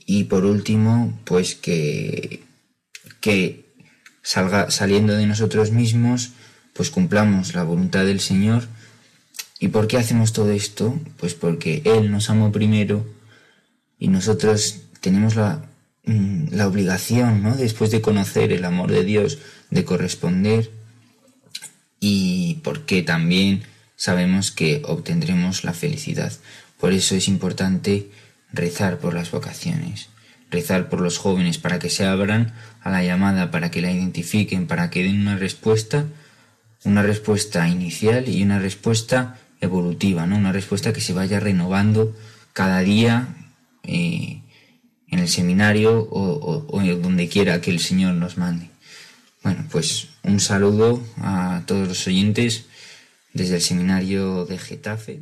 [0.06, 2.44] Y por último, pues que,
[3.20, 3.66] que
[4.22, 6.30] salga, saliendo de nosotros mismos,
[6.72, 8.68] pues cumplamos la voluntad del Señor.
[9.60, 10.98] ¿Y por qué hacemos todo esto?
[11.18, 13.04] Pues porque Él nos amó primero
[13.98, 15.68] y nosotros tenemos la
[16.04, 17.56] mm, la obligación, ¿no?
[17.56, 19.38] Después de conocer el amor de Dios,
[19.70, 20.70] de corresponder
[22.00, 23.62] y porque también
[23.96, 26.32] sabemos que obtendremos la felicidad.
[26.78, 28.10] Por eso es importante
[28.52, 30.08] rezar por las vocaciones,
[30.50, 34.66] rezar por los jóvenes para que se abran a la llamada, para que la identifiquen,
[34.66, 36.06] para que den una respuesta,
[36.84, 40.36] una respuesta inicial y una respuesta evolutiva, ¿no?
[40.36, 42.16] Una respuesta que se vaya renovando
[42.52, 43.28] cada día
[43.82, 44.42] eh,
[45.08, 48.70] en el seminario o, o donde quiera que el Señor nos mande.
[49.42, 52.66] Bueno, pues un saludo a todos los oyentes
[53.32, 55.20] desde el seminario de Getafe.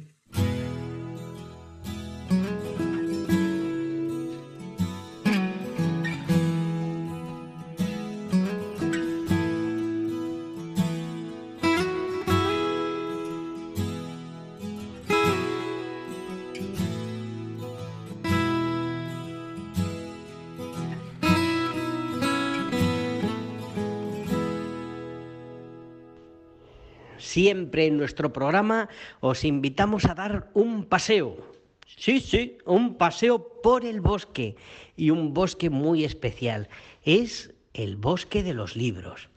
[27.36, 28.88] Siempre en nuestro programa
[29.20, 31.36] os invitamos a dar un paseo.
[31.84, 34.56] Sí, sí, un paseo por el bosque
[34.96, 36.70] y un bosque muy especial.
[37.02, 39.28] Es el bosque de los libros.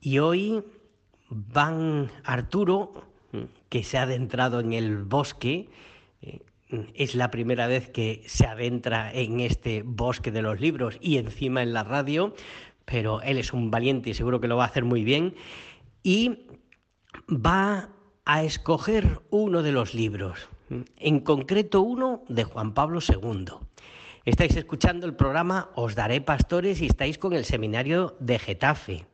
[0.00, 0.64] Y hoy
[1.28, 3.04] van Arturo,
[3.68, 5.68] que se ha adentrado en el bosque,
[6.22, 6.40] eh,
[6.94, 11.62] es la primera vez que se adentra en este bosque de los libros y encima
[11.62, 12.34] en la radio,
[12.86, 15.34] pero él es un valiente y seguro que lo va a hacer muy bien.
[16.02, 16.46] Y
[17.28, 17.90] va
[18.24, 20.48] a escoger uno de los libros,
[20.96, 23.46] en concreto uno de Juan Pablo II.
[24.24, 29.06] Estáis escuchando el programa Os Daré Pastores y estáis con el seminario de Getafe.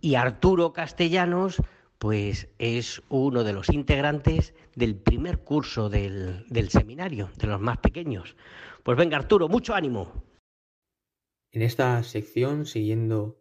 [0.00, 1.62] Y Arturo Castellanos,
[1.98, 7.78] pues es uno de los integrantes del primer curso del, del seminario, de los más
[7.78, 8.36] pequeños.
[8.82, 10.24] Pues venga Arturo, mucho ánimo.
[11.52, 13.38] En esta sección, siguiendo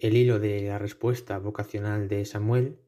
[0.00, 2.78] el hilo de la respuesta vocacional de Samuel,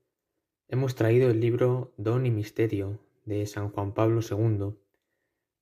[0.68, 4.75] hemos traído el libro Don y Misterio de San Juan Pablo II.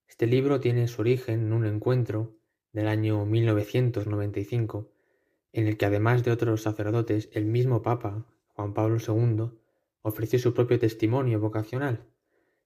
[0.06, 2.36] Este libro tiene su origen en un encuentro
[2.72, 4.92] del año 1995,
[5.52, 9.50] en el que además de otros sacerdotes, el mismo Papa, Juan Pablo II,
[10.02, 12.06] ofreció su propio testimonio vocacional,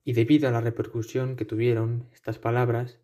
[0.05, 3.01] y debido a la repercusión que tuvieron estas palabras,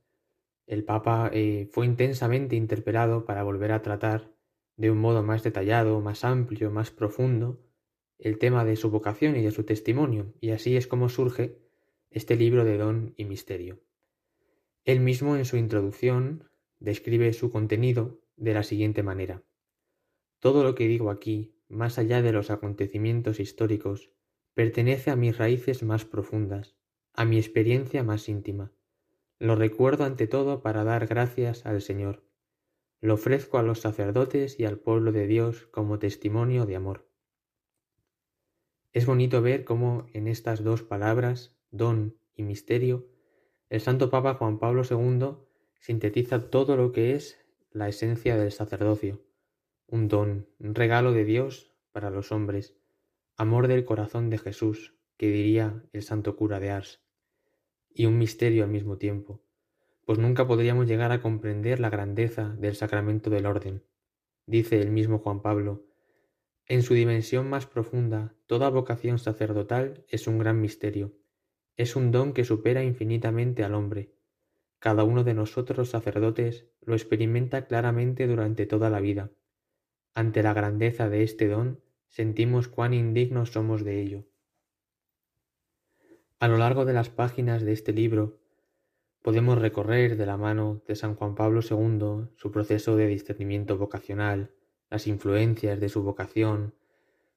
[0.67, 4.31] el Papa eh, fue intensamente interpelado para volver a tratar
[4.81, 7.61] de un modo más detallado, más amplio, más profundo,
[8.19, 11.59] el tema de su vocación y de su testimonio, y así es como surge
[12.09, 13.83] este libro de don y misterio.
[14.87, 19.43] Él mismo en su introducción describe su contenido de la siguiente manera.
[20.39, 24.11] Todo lo que digo aquí, más allá de los acontecimientos históricos,
[24.55, 26.75] pertenece a mis raíces más profundas,
[27.13, 28.73] a mi experiencia más íntima.
[29.39, 32.30] Lo recuerdo ante todo para dar gracias al Señor,
[33.01, 37.09] lo ofrezco a los sacerdotes y al pueblo de Dios como testimonio de amor.
[38.93, 43.09] Es bonito ver cómo en estas dos palabras, don y misterio,
[43.69, 45.37] el Santo Papa Juan Pablo II
[45.79, 47.39] sintetiza todo lo que es
[47.71, 49.23] la esencia del sacerdocio,
[49.87, 52.77] un don, un regalo de Dios para los hombres,
[53.37, 57.01] amor del corazón de Jesús, que diría el santo cura de Ars,
[57.89, 59.43] y un misterio al mismo tiempo,
[60.11, 63.85] pues nunca podríamos llegar a comprender la grandeza del sacramento del orden.
[64.45, 65.87] Dice el mismo Juan Pablo,
[66.67, 71.13] en su dimensión más profunda, toda vocación sacerdotal es un gran misterio,
[71.77, 74.13] es un don que supera infinitamente al hombre.
[74.81, 79.31] Cada uno de nosotros sacerdotes lo experimenta claramente durante toda la vida.
[80.13, 84.25] Ante la grandeza de este don, sentimos cuán indignos somos de ello.
[86.41, 88.40] A lo largo de las páginas de este libro
[89.23, 94.55] Podemos recorrer de la mano de San Juan Pablo II su proceso de discernimiento vocacional,
[94.89, 96.75] las influencias de su vocación,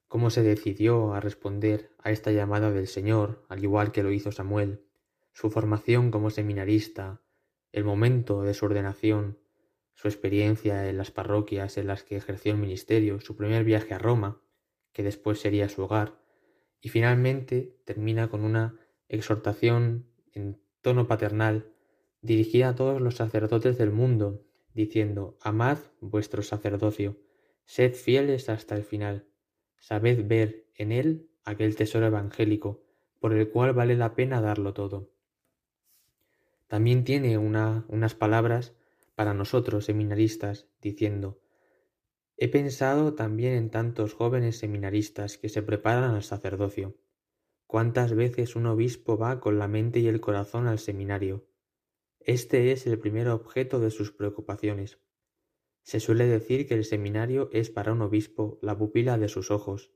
[0.08, 4.32] cómo se decidió a responder a esta llamada del Señor, al igual que lo hizo
[4.32, 4.80] Samuel,
[5.34, 7.20] su formación como seminarista,
[7.70, 9.38] el momento de su ordenación,
[9.92, 13.98] su experiencia en las parroquias en las que ejerció el ministerio, su primer viaje a
[13.98, 14.40] Roma,
[14.94, 16.18] que después sería su hogar,
[16.80, 21.73] y finalmente termina con una exhortación en tono paternal
[22.24, 27.18] dirigida a todos los sacerdotes del mundo, diciendo, Amad vuestro sacerdocio,
[27.66, 29.26] sed fieles hasta el final,
[29.78, 32.82] sabed ver en él aquel tesoro evangélico,
[33.20, 35.10] por el cual vale la pena darlo todo.
[36.66, 38.74] También tiene una, unas palabras
[39.14, 41.42] para nosotros seminaristas, diciendo,
[42.38, 46.96] He pensado también en tantos jóvenes seminaristas que se preparan al sacerdocio.
[47.66, 51.46] ¿Cuántas veces un obispo va con la mente y el corazón al seminario?
[52.26, 54.98] Este es el primer objeto de sus preocupaciones.
[55.82, 59.92] Se suele decir que el seminario es para un obispo la pupila de sus ojos.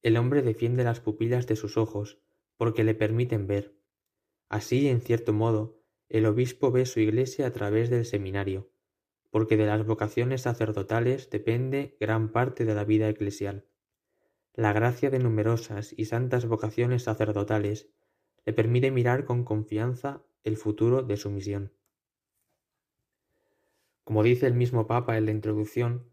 [0.00, 2.22] El hombre defiende las pupilas de sus ojos
[2.56, 3.76] porque le permiten ver.
[4.48, 8.70] Así, en cierto modo, el obispo ve su iglesia a través del seminario,
[9.28, 13.66] porque de las vocaciones sacerdotales depende gran parte de la vida eclesial.
[14.54, 17.90] La gracia de numerosas y santas vocaciones sacerdotales
[18.46, 21.72] le permite mirar con confianza el futuro de su misión.
[24.04, 26.10] Como dice el mismo Papa en la introducción,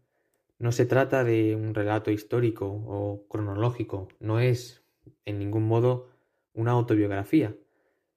[0.58, 4.84] no se trata de un relato histórico o cronológico, no es
[5.24, 6.08] en ningún modo
[6.52, 7.56] una autobiografía,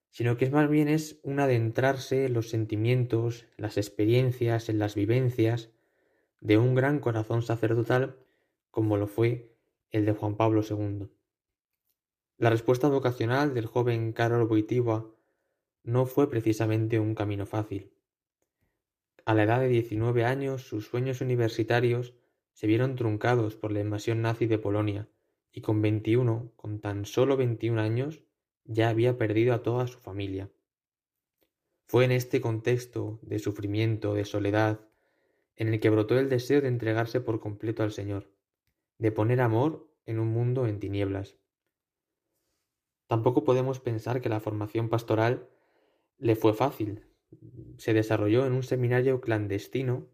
[0.09, 4.93] sino que es más bien es un adentrarse en los sentimientos, las experiencias, en las
[4.93, 5.71] vivencias
[6.39, 8.17] de un gran corazón sacerdotal
[8.69, 9.55] como lo fue
[9.91, 11.07] el de Juan Pablo II.
[12.37, 15.07] La respuesta vocacional del joven Karol Wojtyła
[15.83, 17.91] no fue precisamente un camino fácil.
[19.25, 22.13] A la edad de 19 años sus sueños universitarios
[22.53, 25.09] se vieron truncados por la invasión nazi de Polonia
[25.51, 28.21] y con 21, con tan solo 21 años,
[28.65, 30.49] ya había perdido a toda su familia.
[31.85, 34.81] Fue en este contexto de sufrimiento, de soledad,
[35.55, 38.31] en el que brotó el deseo de entregarse por completo al Señor,
[38.97, 41.37] de poner amor en un mundo en tinieblas.
[43.07, 45.47] Tampoco podemos pensar que la formación pastoral
[46.17, 47.05] le fue fácil.
[47.77, 50.07] Se desarrolló en un seminario clandestino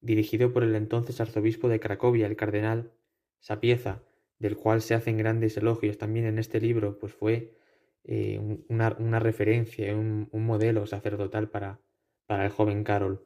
[0.00, 2.92] dirigido por el entonces arzobispo de Cracovia, el cardenal
[3.40, 4.02] Sapieza,
[4.38, 7.56] del cual se hacen grandes elogios también en este libro, pues fue
[8.04, 11.80] eh, una, referencia, un, un, modelo sacerdotal para,
[12.26, 13.24] para el joven Carol.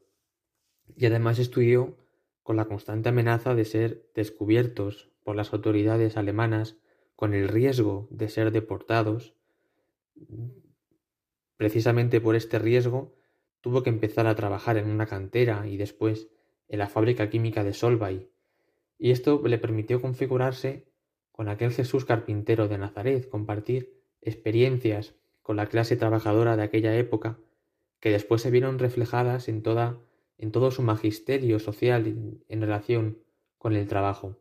[0.97, 1.97] Y además estudió
[2.44, 6.77] con la constante amenaza de ser descubiertos por las autoridades alemanas,
[7.16, 9.35] con el riesgo de ser deportados.
[11.59, 13.16] Precisamente por este riesgo
[13.61, 16.29] tuvo que empezar a trabajar en una cantera y después
[16.68, 18.31] en la fábrica química de Solvay,
[18.97, 20.87] y esto le permitió configurarse
[21.33, 23.92] con aquel Jesús carpintero de Nazaret, compartir
[24.23, 27.38] experiencias con la clase trabajadora de aquella época
[27.99, 29.99] que después se vieron reflejadas en toda
[30.37, 32.07] en todo su magisterio social
[32.49, 33.18] en relación
[33.59, 34.38] con el trabajo.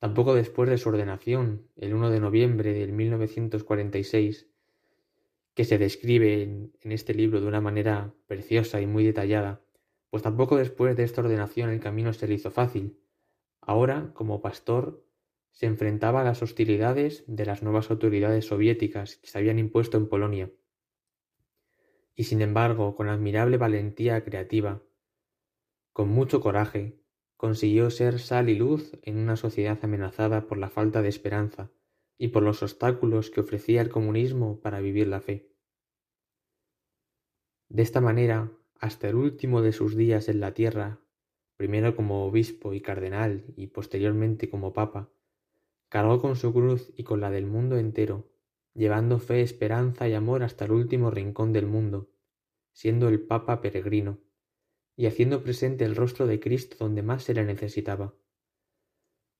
[0.00, 4.48] Tampoco después de su ordenación, el 1 de noviembre de 1946,
[5.56, 9.62] que se describe en, en este libro de una manera preciosa y muy detallada,
[10.10, 13.00] pues tampoco después de esta ordenación el camino se le hizo fácil.
[13.62, 15.02] Ahora, como pastor,
[15.52, 20.08] se enfrentaba a las hostilidades de las nuevas autoridades soviéticas que se habían impuesto en
[20.10, 20.52] Polonia.
[22.14, 24.82] Y sin embargo, con admirable valentía creativa,
[25.94, 27.00] con mucho coraje,
[27.38, 31.70] consiguió ser sal y luz en una sociedad amenazada por la falta de esperanza
[32.18, 35.50] y por los obstáculos que ofrecía el comunismo para vivir la fe.
[37.68, 41.00] De esta manera, hasta el último de sus días en la tierra,
[41.56, 45.10] primero como obispo y cardenal y posteriormente como papa,
[45.88, 48.28] Cargó con su cruz y con la del mundo entero,
[48.74, 52.10] llevando fe, esperanza y amor hasta el último rincón del mundo,
[52.72, 54.18] siendo el Papa peregrino,
[54.96, 58.14] y haciendo presente el rostro de Cristo donde más se le necesitaba.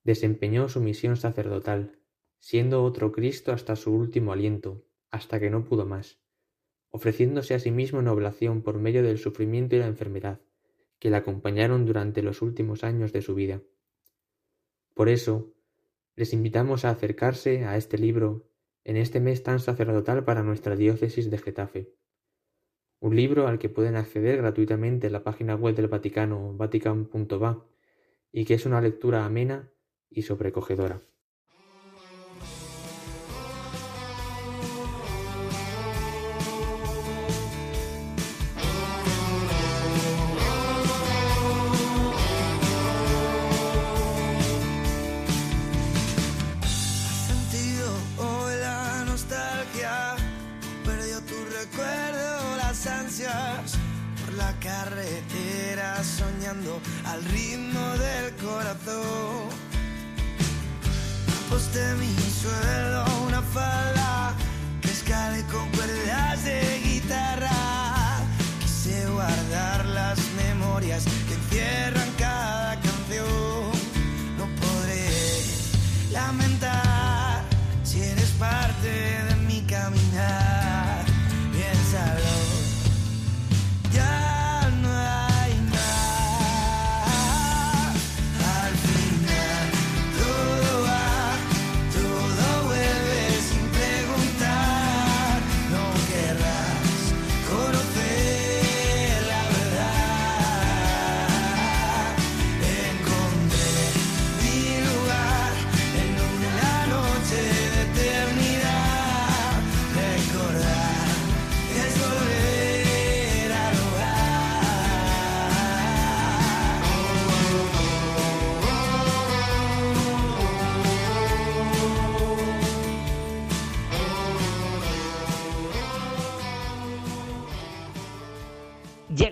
[0.05, 1.99] Desempeñó su misión sacerdotal,
[2.47, 6.21] siendo otro Cristo hasta su último aliento, hasta que no pudo más,
[6.91, 10.41] ofreciéndose a sí mismo en oblación por medio del sufrimiento y la enfermedad,
[11.01, 13.63] que le acompañaron durante los últimos años de su vida.
[14.95, 15.55] Por eso,
[16.15, 18.49] les invitamos a acercarse a este libro
[18.85, 21.95] en este mes tan sacerdotal para nuestra diócesis de Getafe.
[23.01, 27.67] Un libro al que pueden acceder gratuitamente en la página web del Vaticano, vatican.va,
[28.31, 29.73] y que es una lectura amena
[30.09, 31.03] y sobrecogedora.
[56.23, 59.49] Al ritmo del corazón.
[61.47, 64.35] Aposté mi suelo una falda
[64.81, 67.51] que escale con cuerdas de guitarra.
[68.61, 71.05] Quise guardar las memorias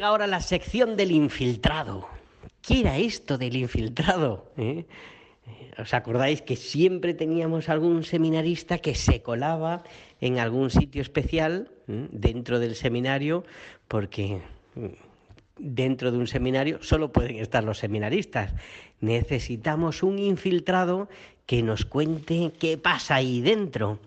[0.04, 2.06] Ahora la sección del infiltrado.
[2.60, 4.52] ¿Qué era esto del infiltrado?
[4.58, 4.84] ¿Eh?
[5.78, 9.82] ¿Os acordáis que siempre teníamos algún seminarista que se colaba
[10.20, 13.44] en algún sitio especial dentro del seminario?
[13.88, 14.42] Porque
[15.56, 18.52] dentro de un seminario solo pueden estar los seminaristas.
[19.00, 21.08] Necesitamos un infiltrado
[21.46, 24.00] que nos cuente qué pasa ahí dentro.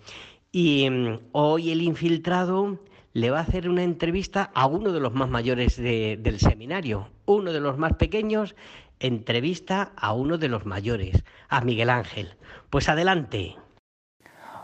[0.52, 2.78] Y mm, hoy el infiltrado
[3.18, 7.52] le va a hacer una entrevista a uno de los más mayores del seminario, uno
[7.52, 8.54] de los más pequeños,
[9.00, 12.36] entrevista a uno de los mayores, a Miguel Ángel.
[12.70, 13.56] Pues adelante.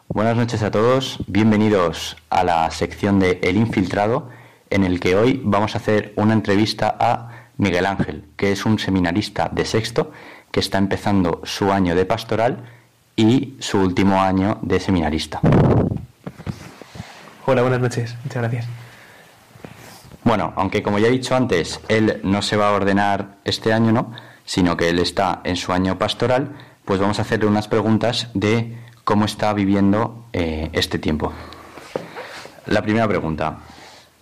[0.08, 4.30] Buenas noches a todos, bienvenidos a la sección de El Infiltrado,
[4.70, 8.78] en el que hoy vamos a hacer una entrevista a Miguel Ángel, que es un
[8.78, 10.12] seminarista de sexto
[10.52, 12.66] que está empezando su año de pastoral
[13.16, 15.42] y su último año de seminarista.
[17.46, 18.16] Hola, buenas noches.
[18.24, 18.68] Muchas gracias.
[20.24, 23.92] Bueno, aunque como ya he dicho antes, él no se va a ordenar este año,
[23.92, 24.14] ¿no?
[24.46, 26.52] Sino que él está en su año pastoral,
[26.86, 31.34] pues vamos a hacerle unas preguntas de cómo está viviendo eh, este tiempo.
[32.66, 33.58] La primera pregunta,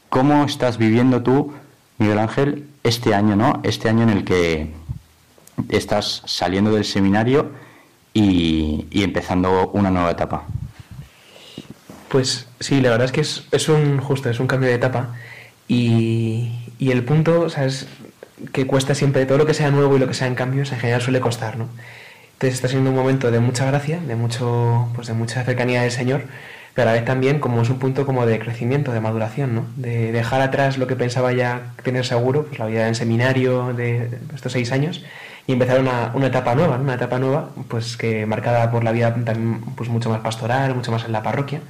[0.09, 1.53] ¿cómo estás viviendo tú,
[1.99, 3.59] Miguel Ángel, este año, ¿no?
[3.61, 4.73] Este año en el que
[5.69, 7.51] estás saliendo del seminario
[8.15, 10.45] y empezando una nueva etapa.
[12.11, 15.15] Pues sí, la verdad es que es, un justo, es un cambio de etapa
[15.69, 16.51] y,
[16.81, 17.87] el punto, ¿sabes?
[18.51, 20.79] que cuesta siempre, todo lo que sea nuevo y lo que sea en cambios en
[20.79, 21.69] general suele costar, ¿no?
[22.33, 25.91] Entonces está siendo un momento de mucha gracia, de mucho, pues de mucha cercanía del
[25.91, 26.23] Señor,
[26.73, 29.65] pero a la vez también como es un punto como de crecimiento, de maduración, ¿no?
[29.77, 34.09] De dejar atrás lo que pensaba ya tener seguro, pues la vida en seminario de
[34.35, 35.05] estos seis años,
[35.47, 39.13] y empezar una, una etapa nueva, una etapa nueva, pues que marcada por la vida
[39.13, 41.61] también pues mucho más pastoral, mucho más en la parroquia,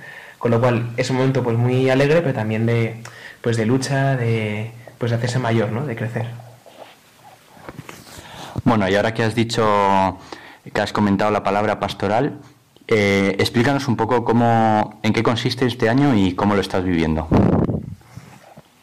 [0.41, 2.95] con lo cual es un momento pues muy alegre, pero también de,
[3.41, 5.85] pues de lucha, de, pues de hacerse mayor, ¿no?
[5.85, 6.25] de crecer.
[8.63, 10.17] Bueno, y ahora que has dicho,
[10.73, 12.39] que has comentado la palabra pastoral,
[12.87, 17.27] eh, explícanos un poco cómo, en qué consiste este año y cómo lo estás viviendo.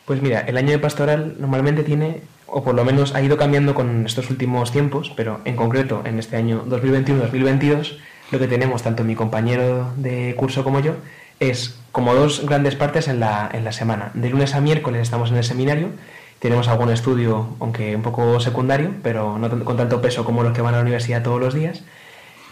[0.06, 3.74] Pues mira, el año de pastoral normalmente tiene, o por lo menos ha ido cambiando
[3.74, 7.98] con estos últimos tiempos, pero en concreto en este año 2021-2022,
[8.30, 10.94] lo que tenemos tanto mi compañero de curso como yo
[11.41, 14.11] es como dos grandes partes en la, en la semana.
[14.14, 15.91] De lunes a miércoles estamos en el seminario,
[16.39, 20.62] tenemos algún estudio, aunque un poco secundario, pero no con tanto peso como los que
[20.62, 21.82] van a la universidad todos los días,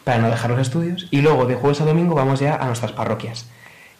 [0.04, 1.08] para no dejar los estudios.
[1.10, 3.46] Y luego de jueves a domingo vamos ya a nuestras parroquias.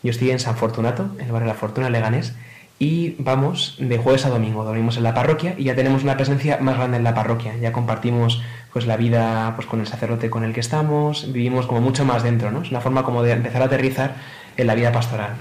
[0.03, 2.35] Yo estoy en San Fortunato, en el barrio de la Fortuna, Leganés,
[2.79, 6.59] y vamos de jueves a domingo, dormimos en la parroquia y ya tenemos una presencia
[6.61, 10.45] más grande en la parroquia, ya compartimos pues la vida pues con el sacerdote con
[10.45, 12.61] el que estamos, vivimos como mucho más dentro, ¿no?
[12.61, 14.17] Es una forma como de empezar a aterrizar
[14.57, 15.37] en la vida pastoral.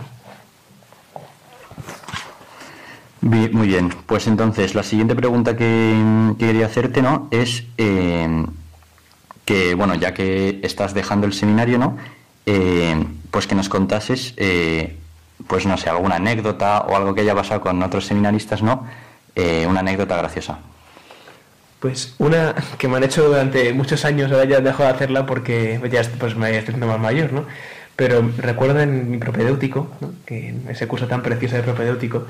[3.21, 7.27] muy bien, pues entonces la siguiente pregunta que, quería hacerte ¿no?
[7.31, 8.45] es eh,
[9.45, 11.97] que, bueno, ya que estás dejando el seminario, ¿no?
[12.45, 14.97] Eh, pues que nos contases, eh,
[15.47, 18.87] pues no sé, alguna anécdota o algo que haya pasado con otros seminaristas, ¿no?
[19.67, 20.59] una anécdota graciosa.
[21.81, 25.77] Pues una que me han hecho durante muchos años, ahora ya dejo de hacerla porque
[25.91, 27.45] ya pues, me estoy haciendo más mayor, ¿no?
[27.95, 29.89] Pero recuerdo en mi propedéutico,
[30.25, 32.25] que en ese curso tan precioso de propedéutico,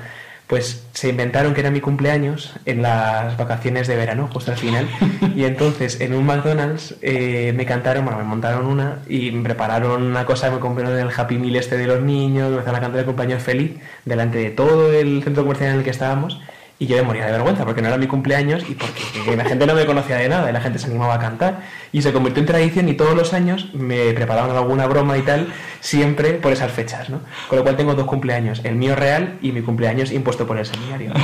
[0.46, 4.88] pues se inventaron que era mi cumpleaños en las vacaciones de verano, justo al final.
[5.34, 10.02] Y entonces en un McDonald's eh, me cantaron, bueno, me montaron una y me prepararon
[10.02, 13.00] una cosa, me compraron el Happy Meal este de los niños, me empezaron a cantar
[13.00, 13.72] el cumpleaños feliz
[14.04, 16.40] delante de todo el centro comercial en el que estábamos.
[16.78, 19.02] Y yo me moría de vergüenza porque no era mi cumpleaños y porque
[19.36, 21.62] la gente no me conocía de nada y la gente se animaba a cantar.
[21.92, 25.52] Y se convirtió en tradición y todos los años me preparaban alguna broma y tal,
[25.80, 27.20] siempre por esas fechas, ¿no?
[27.48, 30.66] Con lo cual tengo dos cumpleaños, el mío real y mi cumpleaños impuesto por el
[30.66, 31.12] seminario.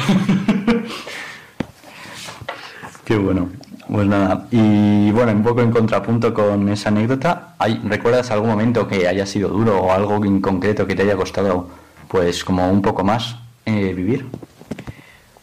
[3.04, 3.50] Qué bueno.
[3.92, 9.06] Pues nada, y bueno, un poco en contrapunto con esa anécdota, ¿recuerdas algún momento que
[9.06, 11.68] haya sido duro o algo en concreto que te haya costado,
[12.08, 13.36] pues como un poco más
[13.66, 14.24] eh, vivir?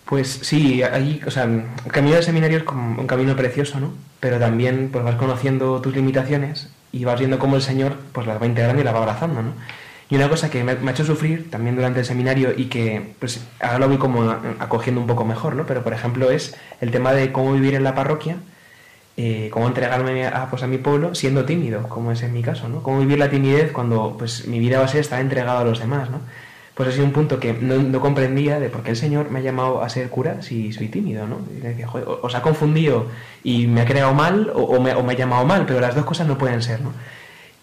[0.09, 3.93] Pues sí, ahí, o sea, el camino del seminario es como un camino precioso, ¿no?
[4.19, 8.41] Pero también pues vas conociendo tus limitaciones y vas viendo cómo el Señor pues las
[8.41, 9.53] va integrando y las va abrazando, ¿no?
[10.09, 13.45] Y una cosa que me, ha hecho sufrir también durante el seminario y que pues
[13.59, 15.67] ahora lo voy como acogiendo un poco mejor, ¿no?
[15.67, 18.37] Pero por ejemplo es el tema de cómo vivir en la parroquia,
[19.15, 22.67] eh, cómo entregarme a, pues, a mi pueblo siendo tímido, como es en mi caso,
[22.67, 22.81] ¿no?
[22.81, 25.79] Cómo vivir la timidez cuando pues mi vida va a ser estar entregado a los
[25.79, 26.21] demás, ¿no?
[26.79, 29.41] Pues ha sido un punto que no, comprendía de por qué el Señor me ha
[29.41, 31.41] llamado a ser cura si soy tímido, ¿no?
[31.53, 33.07] Y decía, Joder, os ha confundido
[33.43, 36.37] y me ha creado mal o, me, ha llamado mal, pero las dos cosas no
[36.37, 36.93] pueden ser, ¿no?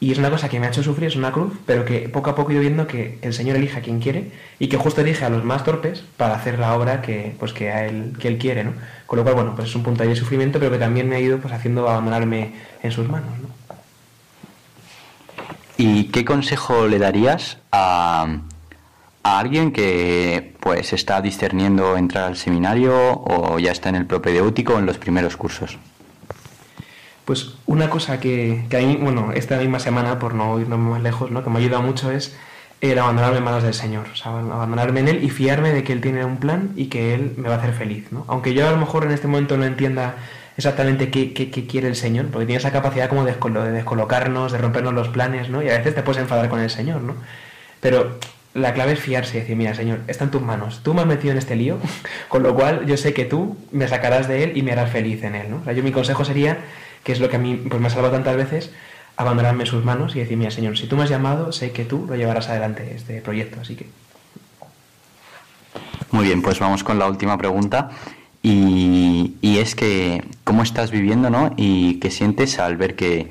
[0.01, 2.29] Y es una cosa que me ha hecho sufrir, es una cruz, pero que poco
[2.29, 5.01] a poco he ido viendo que, el Señor elige a quien quiere y que justo
[5.01, 8.29] elige a los más torpes para hacer la obra que, pues, que, a él, que
[8.29, 8.75] él quiere, ¿no?
[9.07, 11.17] Con lo cual, bueno, pues es un punto ahí de sufrimiento, pero que también me
[11.17, 12.53] ha ido pues, haciendo abandonarme
[12.83, 13.49] en sus manos, ¿no?
[15.79, 18.41] ¿Y qué consejo le darías a,
[19.27, 24.79] a alguien que pues está discerniendo entrar al seminario o ya está en el propedéutico
[24.79, 25.79] en los primeros cursos?
[27.25, 31.03] Pues una cosa que, que a mí, bueno, esta misma semana, por no irnos más
[31.03, 31.43] lejos, ¿no?
[31.43, 32.37] que me ha ayudado mucho es
[32.81, 35.93] el abandonarme en manos del Señor, o sea, abandonarme en Él y fiarme de que
[35.93, 38.13] Él tiene un plan y que Él me va a hacer feliz.
[38.13, 38.25] ¿no?
[38.29, 40.15] Aunque yo a lo mejor en este momento no entienda
[40.57, 43.35] exactamente qué, qué, quiere el Señor, porque tiene esa capacidad como de,
[43.73, 45.63] descolocarnos, de rompernos los planes, ¿no?
[45.63, 47.17] y a veces te puedes enfadar con el Señor, ¿no?
[47.81, 48.19] Pero
[48.57, 51.07] la clave es fiarse y decir, mira, Señor, está en tus manos, tú me has
[51.07, 51.79] metido en este lío,
[52.29, 55.23] con lo cual yo sé que tú me sacarás de él y me harás feliz
[55.23, 55.59] en él, ¿no?
[55.59, 56.59] O sea, yo mi consejo sería
[57.05, 58.73] que es lo que a mí pues, me ha salvado tantas veces,
[59.17, 62.07] abandonarme sus manos y decir, mira, Señor, si tú me has llamado, sé que tú
[62.09, 63.87] lo llevarás adelante este proyecto, así que...
[66.11, 67.91] Muy bien, pues vamos con la última pregunta.
[68.43, 71.53] Y, y, es que, ¿cómo estás viviendo, no?
[71.57, 73.29] Y qué sientes al ver que,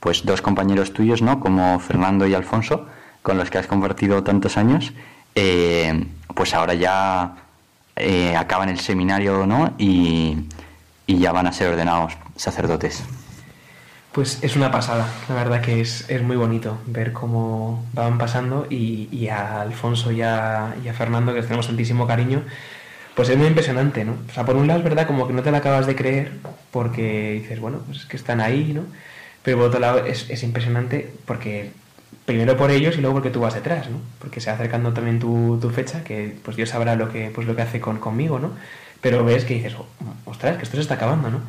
[0.00, 1.40] pues, dos compañeros tuyos, ¿no?
[1.40, 2.86] Como Fernando y Alfonso,
[3.28, 4.94] con los que has compartido tantos años,
[5.34, 6.02] eh,
[6.34, 7.36] pues ahora ya
[7.94, 9.74] eh, acaban el seminario, ¿no?
[9.76, 10.46] Y,
[11.06, 13.04] y ya van a ser ordenados sacerdotes?
[14.12, 19.28] Pues es una pasada, la verdad que es, muy bonito ver cómo van pasando y,
[19.28, 22.42] a Alfonso y a, Fernando, que les tenemos tantísimo cariño,
[23.14, 24.16] pues es muy impresionante, ¿no?
[24.26, 26.32] O sea, por un lado es verdad como que no te la acabas de creer
[26.70, 28.84] porque dices, bueno, pues es que están ahí, ¿no?
[29.42, 31.72] Pero por otro lado es, impresionante porque
[32.28, 33.96] primero por ellos y luego porque tú vas detrás, ¿no?
[34.18, 37.56] Porque se va acercando también tu, fecha, que pues Dios sabrá lo que, pues lo
[37.56, 38.50] que hace con, conmigo, ¿no?
[39.00, 39.74] Pero ves que dices,
[40.26, 41.40] ostras, que esto se está acabando, ¿no?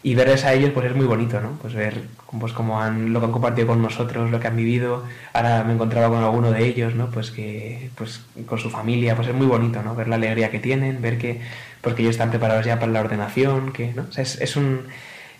[0.00, 1.58] y verles a ellos pues es muy bonito, ¿no?
[1.60, 2.02] Pues ver
[2.38, 5.02] pues cómo han, lo que han compartido con nosotros, lo que han vivido.
[5.32, 7.10] Ahora me encontraba con alguno de ellos, ¿no?
[7.10, 9.96] Pues que pues con su familia, pues es muy bonito, ¿no?
[9.96, 11.40] Ver la alegría que tienen, ver que
[11.80, 14.06] pues que ellos están preparados ya para la ordenación, que ¿no?
[14.16, 14.82] es, es un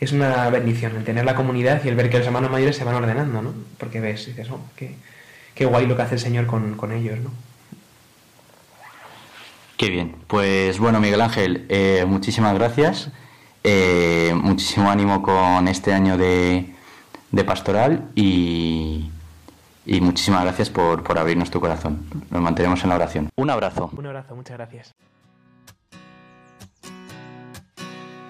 [0.01, 2.84] es una bendición el tener la comunidad y el ver que los hermanos mayores se
[2.84, 3.53] van ordenando, ¿no?
[3.78, 4.94] Porque ves, dices, oh, qué,
[5.55, 7.30] qué guay lo que hace el Señor con, con ellos, ¿no?
[9.76, 10.16] Qué bien.
[10.26, 13.11] Pues bueno, Miguel Ángel, eh, muchísimas gracias.
[13.62, 16.74] Eh, muchísimo ánimo con este año de,
[17.46, 19.11] pastoral y,
[19.86, 22.07] muchísimas gracias por, por abrirnos tu corazón.
[22.30, 23.28] Nos mantenemos en la oración.
[23.36, 23.90] Un abrazo.
[23.96, 24.94] Un abrazo, muchas gracias.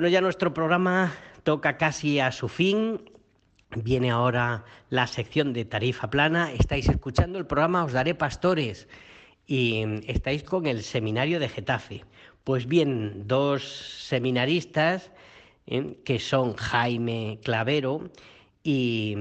[0.00, 3.02] Bueno, ya nuestro programa toca casi a su fin
[3.76, 6.54] Viene ahora la sección de tarifa plana.
[6.54, 8.88] Estáis escuchando el programa Os Daré Pastores
[9.46, 12.06] y estáis con el seminario de Getafe.
[12.44, 13.62] Pues bien, dos
[14.08, 15.10] seminaristas
[15.66, 15.98] ¿eh?
[16.02, 18.10] que son Jaime Clavero
[18.62, 19.18] y,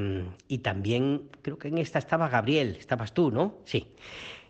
[0.47, 3.57] y, también creo que en esta estaba Gabriel, estabas tú, ¿no?
[3.65, 3.85] Sí.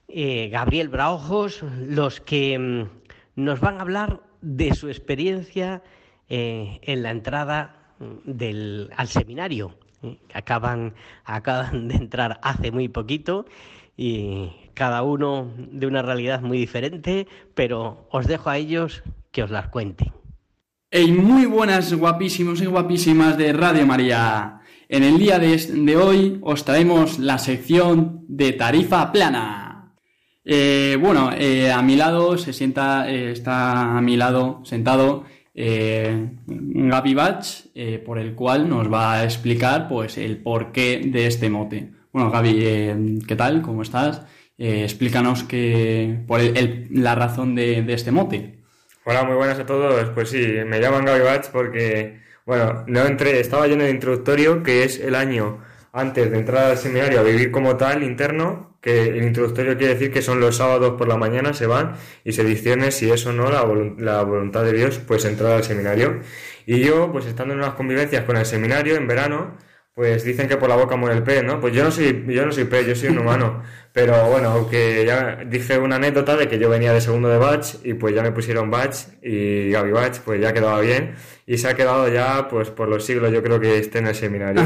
[0.08, 5.82] Eh, Gabriel Braojos, los que mm, nos van a hablar de su experiencia
[6.30, 9.74] eh, en la entrada mm, del, al seminario.
[10.04, 10.18] ¿eh?
[10.34, 10.94] Acaban,
[11.26, 13.48] acaban de entrar hace muy poquito
[13.98, 19.50] y cada uno de una realidad muy diferente, pero os dejo a ellos que os
[19.50, 20.14] las cuenten.
[20.92, 24.62] Hey, muy buenas guapísimos y guapísimas de Radio María.
[24.88, 29.96] En el día de, hoy os traemos la sección de tarifa plana.
[30.46, 35.26] Eh, bueno, a mi lado se sienta, está a mi lado sentado
[35.62, 37.46] eh, Gaby Bach,
[37.76, 41.90] eh, por el cual nos va a explicar pues el porqué de este mote.
[42.14, 42.96] Bueno, Gaby, eh,
[43.28, 43.62] ¿qué tal?
[43.62, 44.22] ¿Cómo estás?
[44.58, 48.60] Eh, explícanos que, por el- el- la razón de, este mote.
[49.04, 50.10] Hola, muy buenas a todos.
[50.12, 54.84] Pues sí, me llaman Gaby Bach porque, bueno, no entré, estaba lleno de introductorio, que
[54.86, 55.60] es el año
[55.92, 60.12] antes de entrar al seminario a vivir como tal interno, que el introductorio quiere decir
[60.12, 63.34] que son los sábados por la mañana, se van y se discierne si es o
[63.34, 63.66] no la,
[63.98, 66.20] la voluntad de Dios, pues entrar al seminario.
[66.66, 69.58] Y yo, pues estando en unas convivencias con el seminario en verano,
[70.00, 71.60] pues dicen que por la boca muere el pez, ¿no?
[71.60, 73.64] Pues yo no soy, yo no soy pez, yo soy un humano.
[73.92, 77.76] Pero bueno, aunque ya dije una anécdota de que yo venía de segundo de batch
[77.84, 81.16] y pues ya me pusieron batch y Gaby batch, pues ya quedaba bien.
[81.46, 84.16] Y se ha quedado ya, pues por los siglos, yo creo que esté en el
[84.16, 84.64] seminario.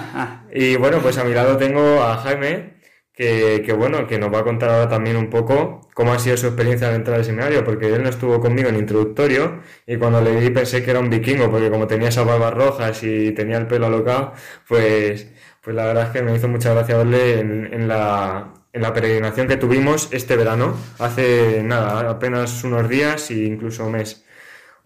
[0.52, 2.75] Y bueno, pues a mi lado tengo a Jaime,
[3.16, 6.36] que, que bueno, que nos va a contar ahora también un poco cómo ha sido
[6.36, 10.20] su experiencia al entrar al seminario, porque él no estuvo conmigo en introductorio y cuando
[10.20, 13.58] le vi pensé que era un vikingo, porque como tenía esas barbas rojas y tenía
[13.58, 14.34] el pelo alocado,
[14.68, 15.28] pues,
[15.62, 18.92] pues la verdad es que me hizo mucha gracia verle en, en la, en la
[18.92, 24.24] peregrinación que tuvimos este verano, hace nada, apenas unos días e incluso un mes,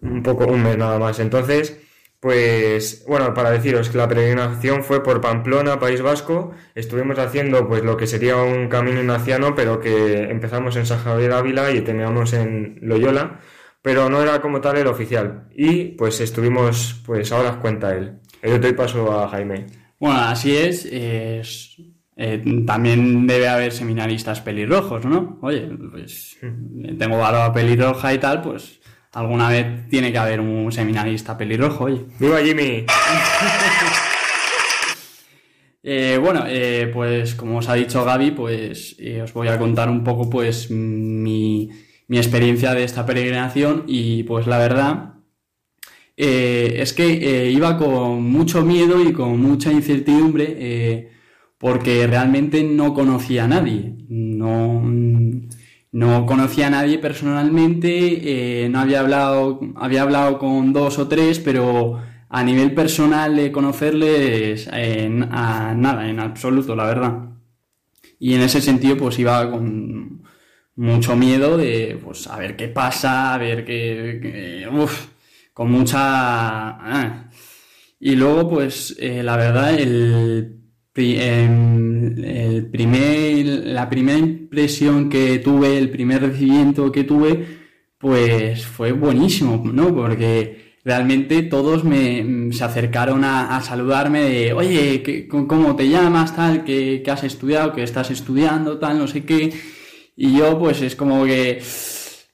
[0.01, 1.19] un poco, un mes nada más.
[1.19, 1.77] Entonces,
[2.21, 6.51] pues bueno, para deciros que la peregrinación fue por Pamplona, País Vasco.
[6.75, 11.33] Estuvimos haciendo pues lo que sería un camino ignaciano, pero que empezamos en San Javier
[11.33, 13.39] Ávila y terminamos en Loyola,
[13.81, 15.47] pero no era como tal el oficial.
[15.55, 18.19] Y pues estuvimos, pues ahora os cuenta él.
[18.43, 19.65] Yo doy paso a Jaime.
[19.99, 20.85] Bueno, así es.
[20.85, 21.77] es-
[22.17, 25.39] eh, también debe haber seminaristas pelirrojos, ¿no?
[25.41, 26.37] Oye, pues
[26.99, 28.79] tengo barba pelirroja y tal, pues
[29.11, 32.05] alguna vez tiene que haber un seminarista pelirrojo, oye.
[32.19, 32.85] ¡Viva Jimmy!
[35.83, 39.89] Eh, bueno, eh, pues como os ha dicho Gaby, pues eh, os voy a contar
[39.89, 41.71] un poco pues mi,
[42.07, 45.13] mi experiencia de esta peregrinación y pues la verdad
[46.15, 51.09] es que iba con mucho miedo y con mucha incertidumbre
[51.57, 54.83] porque realmente no conocía a nadie, no,
[55.91, 61.39] no conocía a nadie personalmente, eh, no había hablado, había hablado con dos o tres,
[61.39, 67.29] pero a nivel personal de conocerles eh, a nada, en absoluto, la verdad.
[68.19, 70.23] Y en ese sentido, pues iba con
[70.75, 74.67] mucho miedo de, pues, a ver qué pasa, a ver qué, qué-
[75.53, 75.99] con mucha...
[75.99, 77.29] ah.
[77.99, 80.59] Y luego, pues, eh, la verdad, el,
[80.95, 87.45] em, el primer, la primera impresión que tuve, el primer recibimiento que tuve,
[87.97, 89.93] pues fue buenísimo, ¿no?
[89.93, 96.35] Porque realmente todos me, se acercaron a, saludarme de, oye, ¿qué- ¿cómo te llamas?
[96.35, 97.73] Tal, ¿qué, has estudiado?
[97.73, 98.79] ¿Qué estás estudiando?
[98.79, 99.53] Tal, no sé qué.
[100.15, 101.61] Y yo, pues, es como que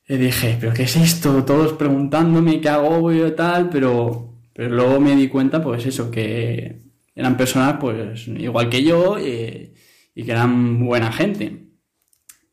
[0.07, 1.43] eh, dije, ¿pero qué es esto?
[1.45, 6.86] Todos preguntándome qué hago y tal, pero, pero luego me di cuenta, pues eso, que
[7.18, 11.63] eran personas, pues, igual que yo y que eran buena gente.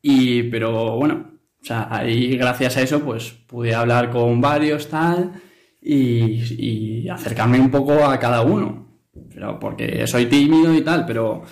[0.01, 5.33] Y, pero bueno, o sea, ahí gracias a eso, pues, pude hablar con varios, tal,
[5.79, 9.03] y, acercarme un poco a cada uno.
[9.33, 11.43] Pero porque soy tímido y tal, pero,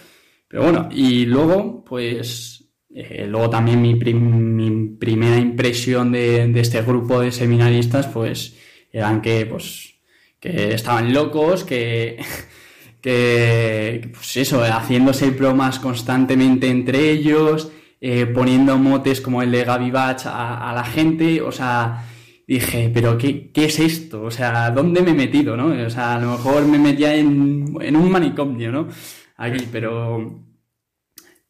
[0.48, 6.82] pero bueno, y luego, pues, eh, luego también mi, mi primera impresión de, de este
[6.82, 8.58] grupo de seminaristas, pues,
[8.92, 9.94] eran que, pues,
[10.40, 12.18] que estaban locos, que,
[13.04, 19.92] que, pues eso, haciéndose bromas constantemente entre ellos, eh, poniendo motes como el de Gaby
[19.92, 22.08] Bach a, la gente, o sea,
[22.48, 24.24] dije, pero qué, ¿qué es esto?
[24.24, 25.86] O sea, ¿dónde me he metido, no?
[25.86, 28.88] O sea, a lo mejor me metía en, en un manicomio, ¿no?
[29.36, 30.46] Aquí, pero,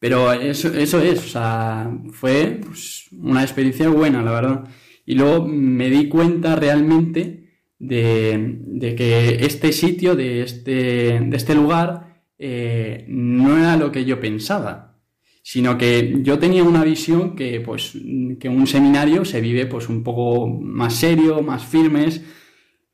[0.00, 4.64] pero eso, eso es, o sea, fue pues, una experiencia buena, la verdad.
[5.06, 7.43] Y luego me di cuenta realmente
[7.86, 14.20] de, que este sitio, de este, de este lugar, eh, no era lo que yo
[14.20, 14.98] pensaba,
[15.42, 17.92] sino que yo tenía una visión que, pues,
[18.40, 22.22] que un seminario se vive pues un poco más serio, más firmes,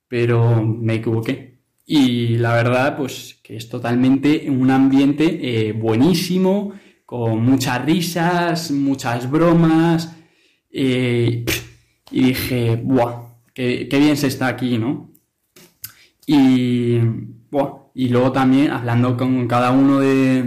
[0.08, 1.60] pero me equivoqué.
[1.86, 6.72] Y la verdad, pues que es totalmente un ambiente eh, buenísimo,
[7.04, 10.16] con muchas risas, muchas bromas.
[10.72, 11.44] eh,
[12.10, 13.29] y dije, ¡buah!
[13.60, 15.10] Qué, qué bien se está aquí, ¿no?
[16.26, 16.96] Y,
[17.94, 20.42] y luego también hablando con cada uno de,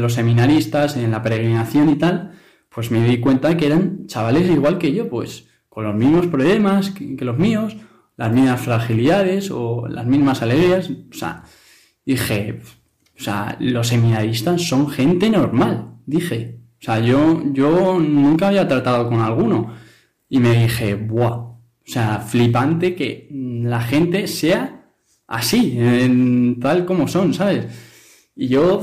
[0.00, 2.32] los seminaristas en la peregrinación y tal,
[2.68, 6.90] pues me di cuenta que eran chavales igual que yo, pues con los mismos problemas
[6.90, 7.76] que, que los míos,
[8.16, 10.90] las mismas fragilidades o las mismas alegrías.
[10.90, 11.44] O sea,
[12.04, 12.62] dije,
[13.16, 16.58] o sea, los seminaristas son gente normal, dije.
[16.80, 19.72] O sea, yo, yo nunca había tratado con alguno.
[20.28, 21.55] Y me dije, ¡buah!
[21.88, 24.90] O sea, flipante que la gente sea
[25.28, 27.66] así, en- tal como son, ¿sabes?
[28.34, 28.82] Y yo,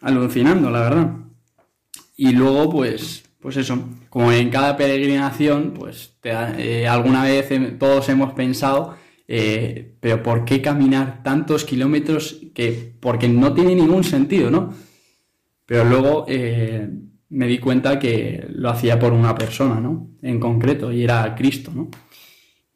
[0.00, 1.14] alucinando, la verdad.
[2.16, 3.78] Y luego, pues, pues eso,
[4.10, 8.96] como en cada peregrinación, pues te eh, alguna vez hem- todos hemos pensado,
[9.28, 14.74] eh, pero ¿por qué caminar tantos kilómetros que, porque no tiene ningún sentido, ¿no?
[15.66, 16.88] Pero luego eh,
[17.30, 20.10] me di cuenta que lo hacía por una persona, ¿no?
[20.22, 21.90] En concreto, y era Cristo, ¿no?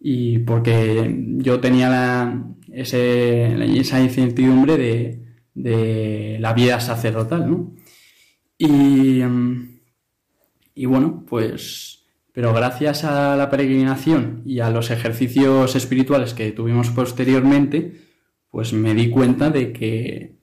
[0.06, 5.18] Y porque yo tenía esa incertidumbre
[5.54, 7.74] de, la vida sacerdotal, ¿no?
[8.58, 9.22] Y,
[10.74, 16.90] y bueno, pues, pero gracias a la peregrinación y a los ejercicios espirituales que tuvimos
[16.90, 18.02] posteriormente,
[18.50, 20.34] pues me di cuenta de que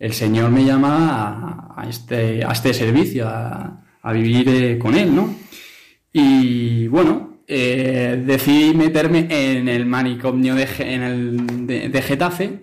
[0.00, 4.96] el Señor me llama a, a este, a este servicio, a, a vivir eh, con
[4.96, 5.32] Él, ¿no?
[6.12, 12.60] Y bueno, eh, decidí meterme en el manicomio de, en el, de Getafe,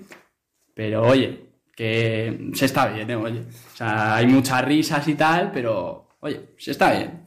[0.73, 3.15] pero oye, que se está bien, ¿eh?
[3.15, 3.39] Oye.
[3.39, 7.23] O sea, hay muchas risas y tal, pero oye, se está bien.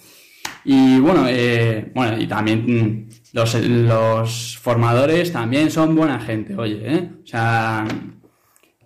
[0.64, 6.80] Y bueno, eh, bueno, y también mm, los, los formadores también son buena gente, oye,
[6.84, 7.10] ¿eh?
[7.22, 7.84] O sea,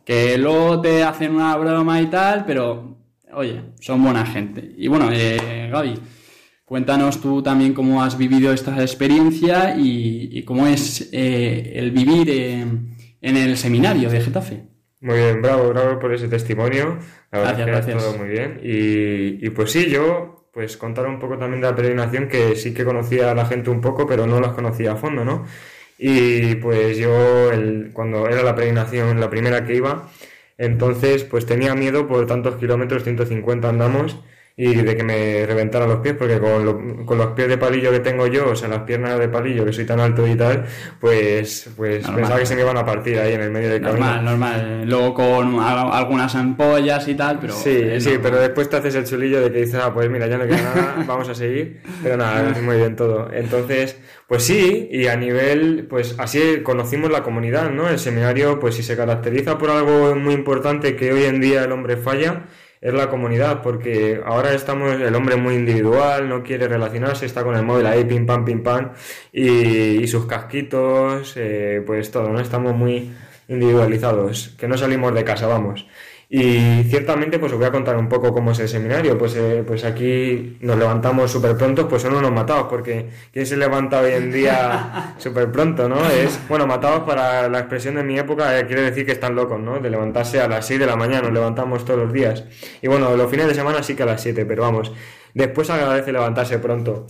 [0.04, 2.96] que luego te hacen una broma y tal, pero
[3.32, 4.74] oye, son buena gente.
[4.76, 5.94] Y bueno, eh, Gaby,
[6.68, 12.28] cuéntanos tú también cómo has vivido esta experiencia y, y cómo es eh, el vivir
[12.30, 12.66] eh,
[13.20, 14.64] en el seminario de Getafe.
[15.00, 16.98] Muy bien, bravo, bravo por ese testimonio.
[17.30, 17.96] La verdad Gracias, que gracias.
[17.96, 18.60] todo muy bien.
[18.62, 22.74] Y, y pues sí, yo pues contar un poco también de la peregrinación, que sí
[22.74, 25.44] que conocía a la gente un poco, pero no los conocía a fondo, ¿no?
[25.98, 30.10] Y pues yo, el, cuando era la peregrinación, la primera que iba,
[30.56, 34.18] entonces pues tenía miedo por tantos kilómetros, 150 andamos,
[34.60, 37.92] y de que me reventaran los pies, porque con, lo- con los pies de palillo
[37.92, 40.64] que tengo yo, o sea, las piernas de palillo, que soy tan alto y tal,
[41.00, 42.16] pues, pues Normal.
[42.20, 44.04] pensaba que se me iban a partir ahí en el medio del camino.
[44.04, 44.82] Normal, normal.
[44.84, 47.52] Luego con al- algunas ampollas y tal, pero...
[47.54, 48.20] Sí, eh, sí, no.
[48.20, 50.62] pero después te haces el chulillo de que dices, ah, pues mira, ya no queda
[50.74, 51.80] nada, vamos a seguir.
[52.02, 53.30] Pero nada, es muy bien todo.
[53.32, 53.96] Entonces,
[54.26, 57.88] pues sí, y a nivel, pues así conocimos la comunidad, ¿no?
[57.88, 61.70] El seminario, pues si se caracteriza por algo muy importante que hoy en día el
[61.72, 62.46] hombre falla,
[62.80, 67.56] es la comunidad, porque ahora estamos, el hombre muy individual, no quiere relacionarse, está con
[67.56, 68.92] el móvil ahí, pim pam, pim pam,
[69.32, 72.40] y, y sus casquitos, eh, pues todo, ¿no?
[72.40, 73.12] Estamos muy
[73.48, 75.86] individualizados, que no salimos de casa, vamos.
[76.30, 79.16] Y ciertamente, pues os voy a contar un poco cómo es el seminario.
[79.16, 83.56] Pues, eh, pues aquí nos levantamos súper pronto, pues son unos matados, porque ¿quién se
[83.56, 86.06] levanta hoy en día súper pronto, no?
[86.10, 89.58] Es, bueno, matados para la expresión de mi época, eh, quiere decir que están locos,
[89.58, 89.80] ¿no?
[89.80, 92.44] De levantarse a las 6 de la mañana, nos levantamos todos los días.
[92.82, 94.92] Y bueno, los fines de semana sí que a las 7, pero vamos,
[95.32, 97.06] después agradece levantarse pronto.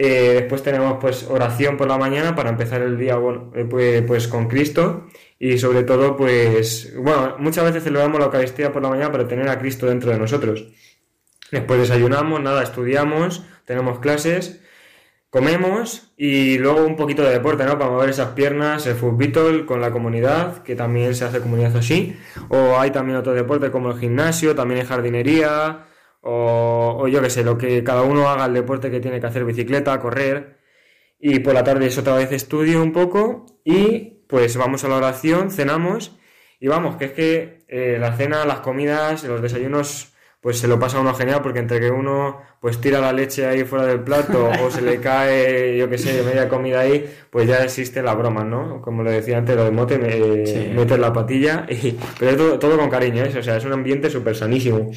[0.00, 4.02] Eh, después tenemos pues oración por la mañana para empezar el día bueno, eh, pues,
[4.02, 5.08] pues con Cristo
[5.38, 9.48] y sobre todo pues bueno muchas veces celebramos la Eucaristía por la mañana para tener
[9.48, 10.66] a Cristo dentro de nosotros.
[11.50, 14.60] Después desayunamos, nada, estudiamos, tenemos clases,
[15.30, 17.78] comemos y luego un poquito de deporte, ¿no?
[17.78, 22.16] Para mover esas piernas, el fútbol con la comunidad, que también se hace comunidad así.
[22.48, 25.86] O hay también otro deporte como el gimnasio, también hay jardinería,
[26.20, 29.26] o, o yo qué sé, lo que cada uno haga el deporte que tiene que
[29.26, 30.58] hacer, bicicleta, correr.
[31.18, 34.96] Y por la tarde es otra vez estudio un poco y pues vamos a la
[34.96, 36.16] oración, cenamos
[36.60, 40.78] y vamos, que es que eh, la cena, las comidas, los desayunos, pues se lo
[40.78, 44.00] pasa a uno genial porque entre que uno pues tira la leche ahí fuera del
[44.00, 48.14] plato o se le cae, yo qué sé, media comida ahí, pues ya existe la
[48.14, 48.80] broma, ¿no?
[48.82, 50.72] Como le decía antes, lo de mote, me, Sí.
[50.74, 53.32] metes la patilla, y, pero es todo, todo con cariño, ¿eh?
[53.38, 54.90] o sea, es un ambiente súper sanísimo.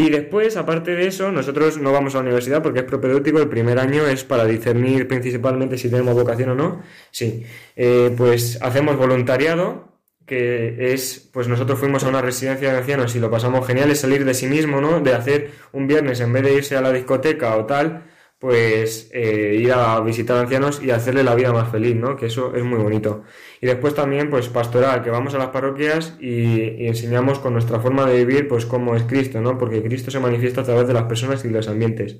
[0.00, 3.48] Y después, aparte de eso, nosotros no vamos a la universidad porque es propedéutico, el
[3.48, 6.82] primer año es para discernir principalmente si tenemos vocación o no.
[7.10, 7.44] Sí,
[7.74, 9.88] Eh, pues hacemos voluntariado,
[10.24, 13.98] que es, pues nosotros fuimos a una residencia de ancianos y lo pasamos genial, es
[14.00, 15.00] salir de sí mismo, ¿no?
[15.00, 18.04] De hacer un viernes en vez de irse a la discoteca o tal,
[18.38, 22.16] pues eh, ir a visitar ancianos y hacerle la vida más feliz, ¿no?
[22.16, 23.24] Que eso es muy bonito.
[23.60, 28.06] Y después también, pues pastoral, que vamos a las parroquias y, enseñamos con nuestra forma
[28.08, 29.58] de vivir, pues cómo es Cristo, ¿no?
[29.58, 32.16] Porque Cristo se manifiesta a través de las personas y los ambientes.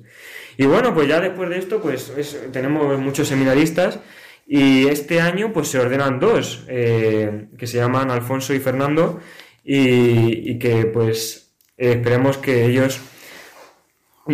[0.57, 3.99] Y bueno, pues ya después de esto, pues es- tenemos muchos seminaristas
[4.45, 9.21] y este año, pues se ordenan dos, eh, que se llaman Alfonso y Fernando
[9.63, 12.99] y, y que pues eh, esperemos que ellos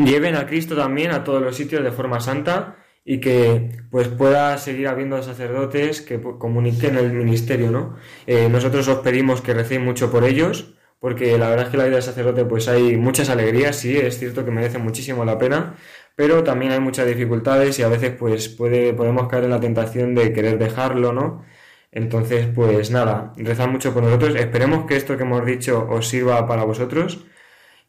[0.04, 4.58] lleven a Cristo también a todos los sitios de forma santa y que pues pueda
[4.58, 7.96] seguir habiendo sacerdotes que comuniquen el ministerio, ¿no?
[8.26, 11.86] Eh, nosotros os pedimos que recéis mucho por ellos, porque la verdad es que la
[11.86, 15.76] vida de sacerdote pues hay muchas alegrías, sí, es cierto que merece muchísimo la pena,
[16.16, 20.16] pero también hay muchas dificultades y a veces pues puede, podemos caer en la tentación
[20.16, 21.44] de querer dejarlo, ¿no?
[21.92, 26.48] Entonces, pues nada, rezad mucho por nosotros, esperemos que esto que hemos dicho os sirva
[26.48, 27.26] para vosotros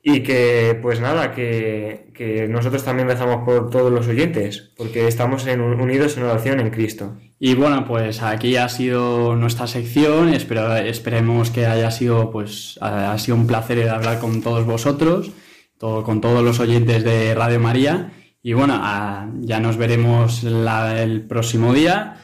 [0.09, 5.49] y que, pues nada, que, que nosotros también rezamos por todos los oyentes, porque estamos
[5.49, 7.17] en, unidos en oración en Cristo.
[7.41, 10.29] Y bueno, pues aquí ha sido nuestra sección.
[10.29, 15.33] Espero, esperemos que haya sido, pues, ha sido un placer hablar con todos vosotros,
[15.77, 18.13] todo, con todos los oyentes de Radio María.
[18.45, 22.19] Y bueno, ah, ya nos veremos la- el próximo día.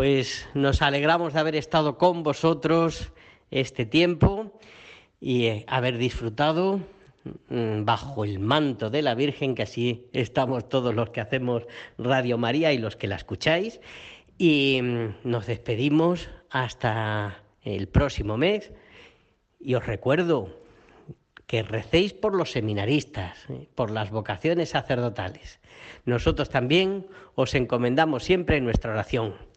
[0.00, 3.12] Pues nos alegramos de haber estado con vosotros
[3.50, 4.58] este tiempo
[5.20, 6.80] y eh, haber disfrutado
[7.50, 11.64] mm, bajo el manto de la Virgen, que así estamos todos los que hacemos
[11.98, 13.78] Radio María y los que la escucháis.
[14.38, 18.72] Y mm, nos despedimos hasta el próximo mes.
[19.60, 20.62] Y os recuerdo
[21.46, 23.68] que recéis por los seminaristas, ¿eh?
[23.74, 25.60] por las vocaciones sacerdotales.
[26.06, 29.49] Nosotros también os encomendamos siempre nuestra oración.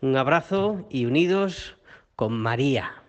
[0.00, 1.76] Un abrazo y unidos
[2.14, 3.02] con María.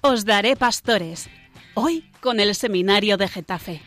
[0.00, 1.28] Os daré pastores.
[1.74, 3.82] Hoy con el seminario de Getafe.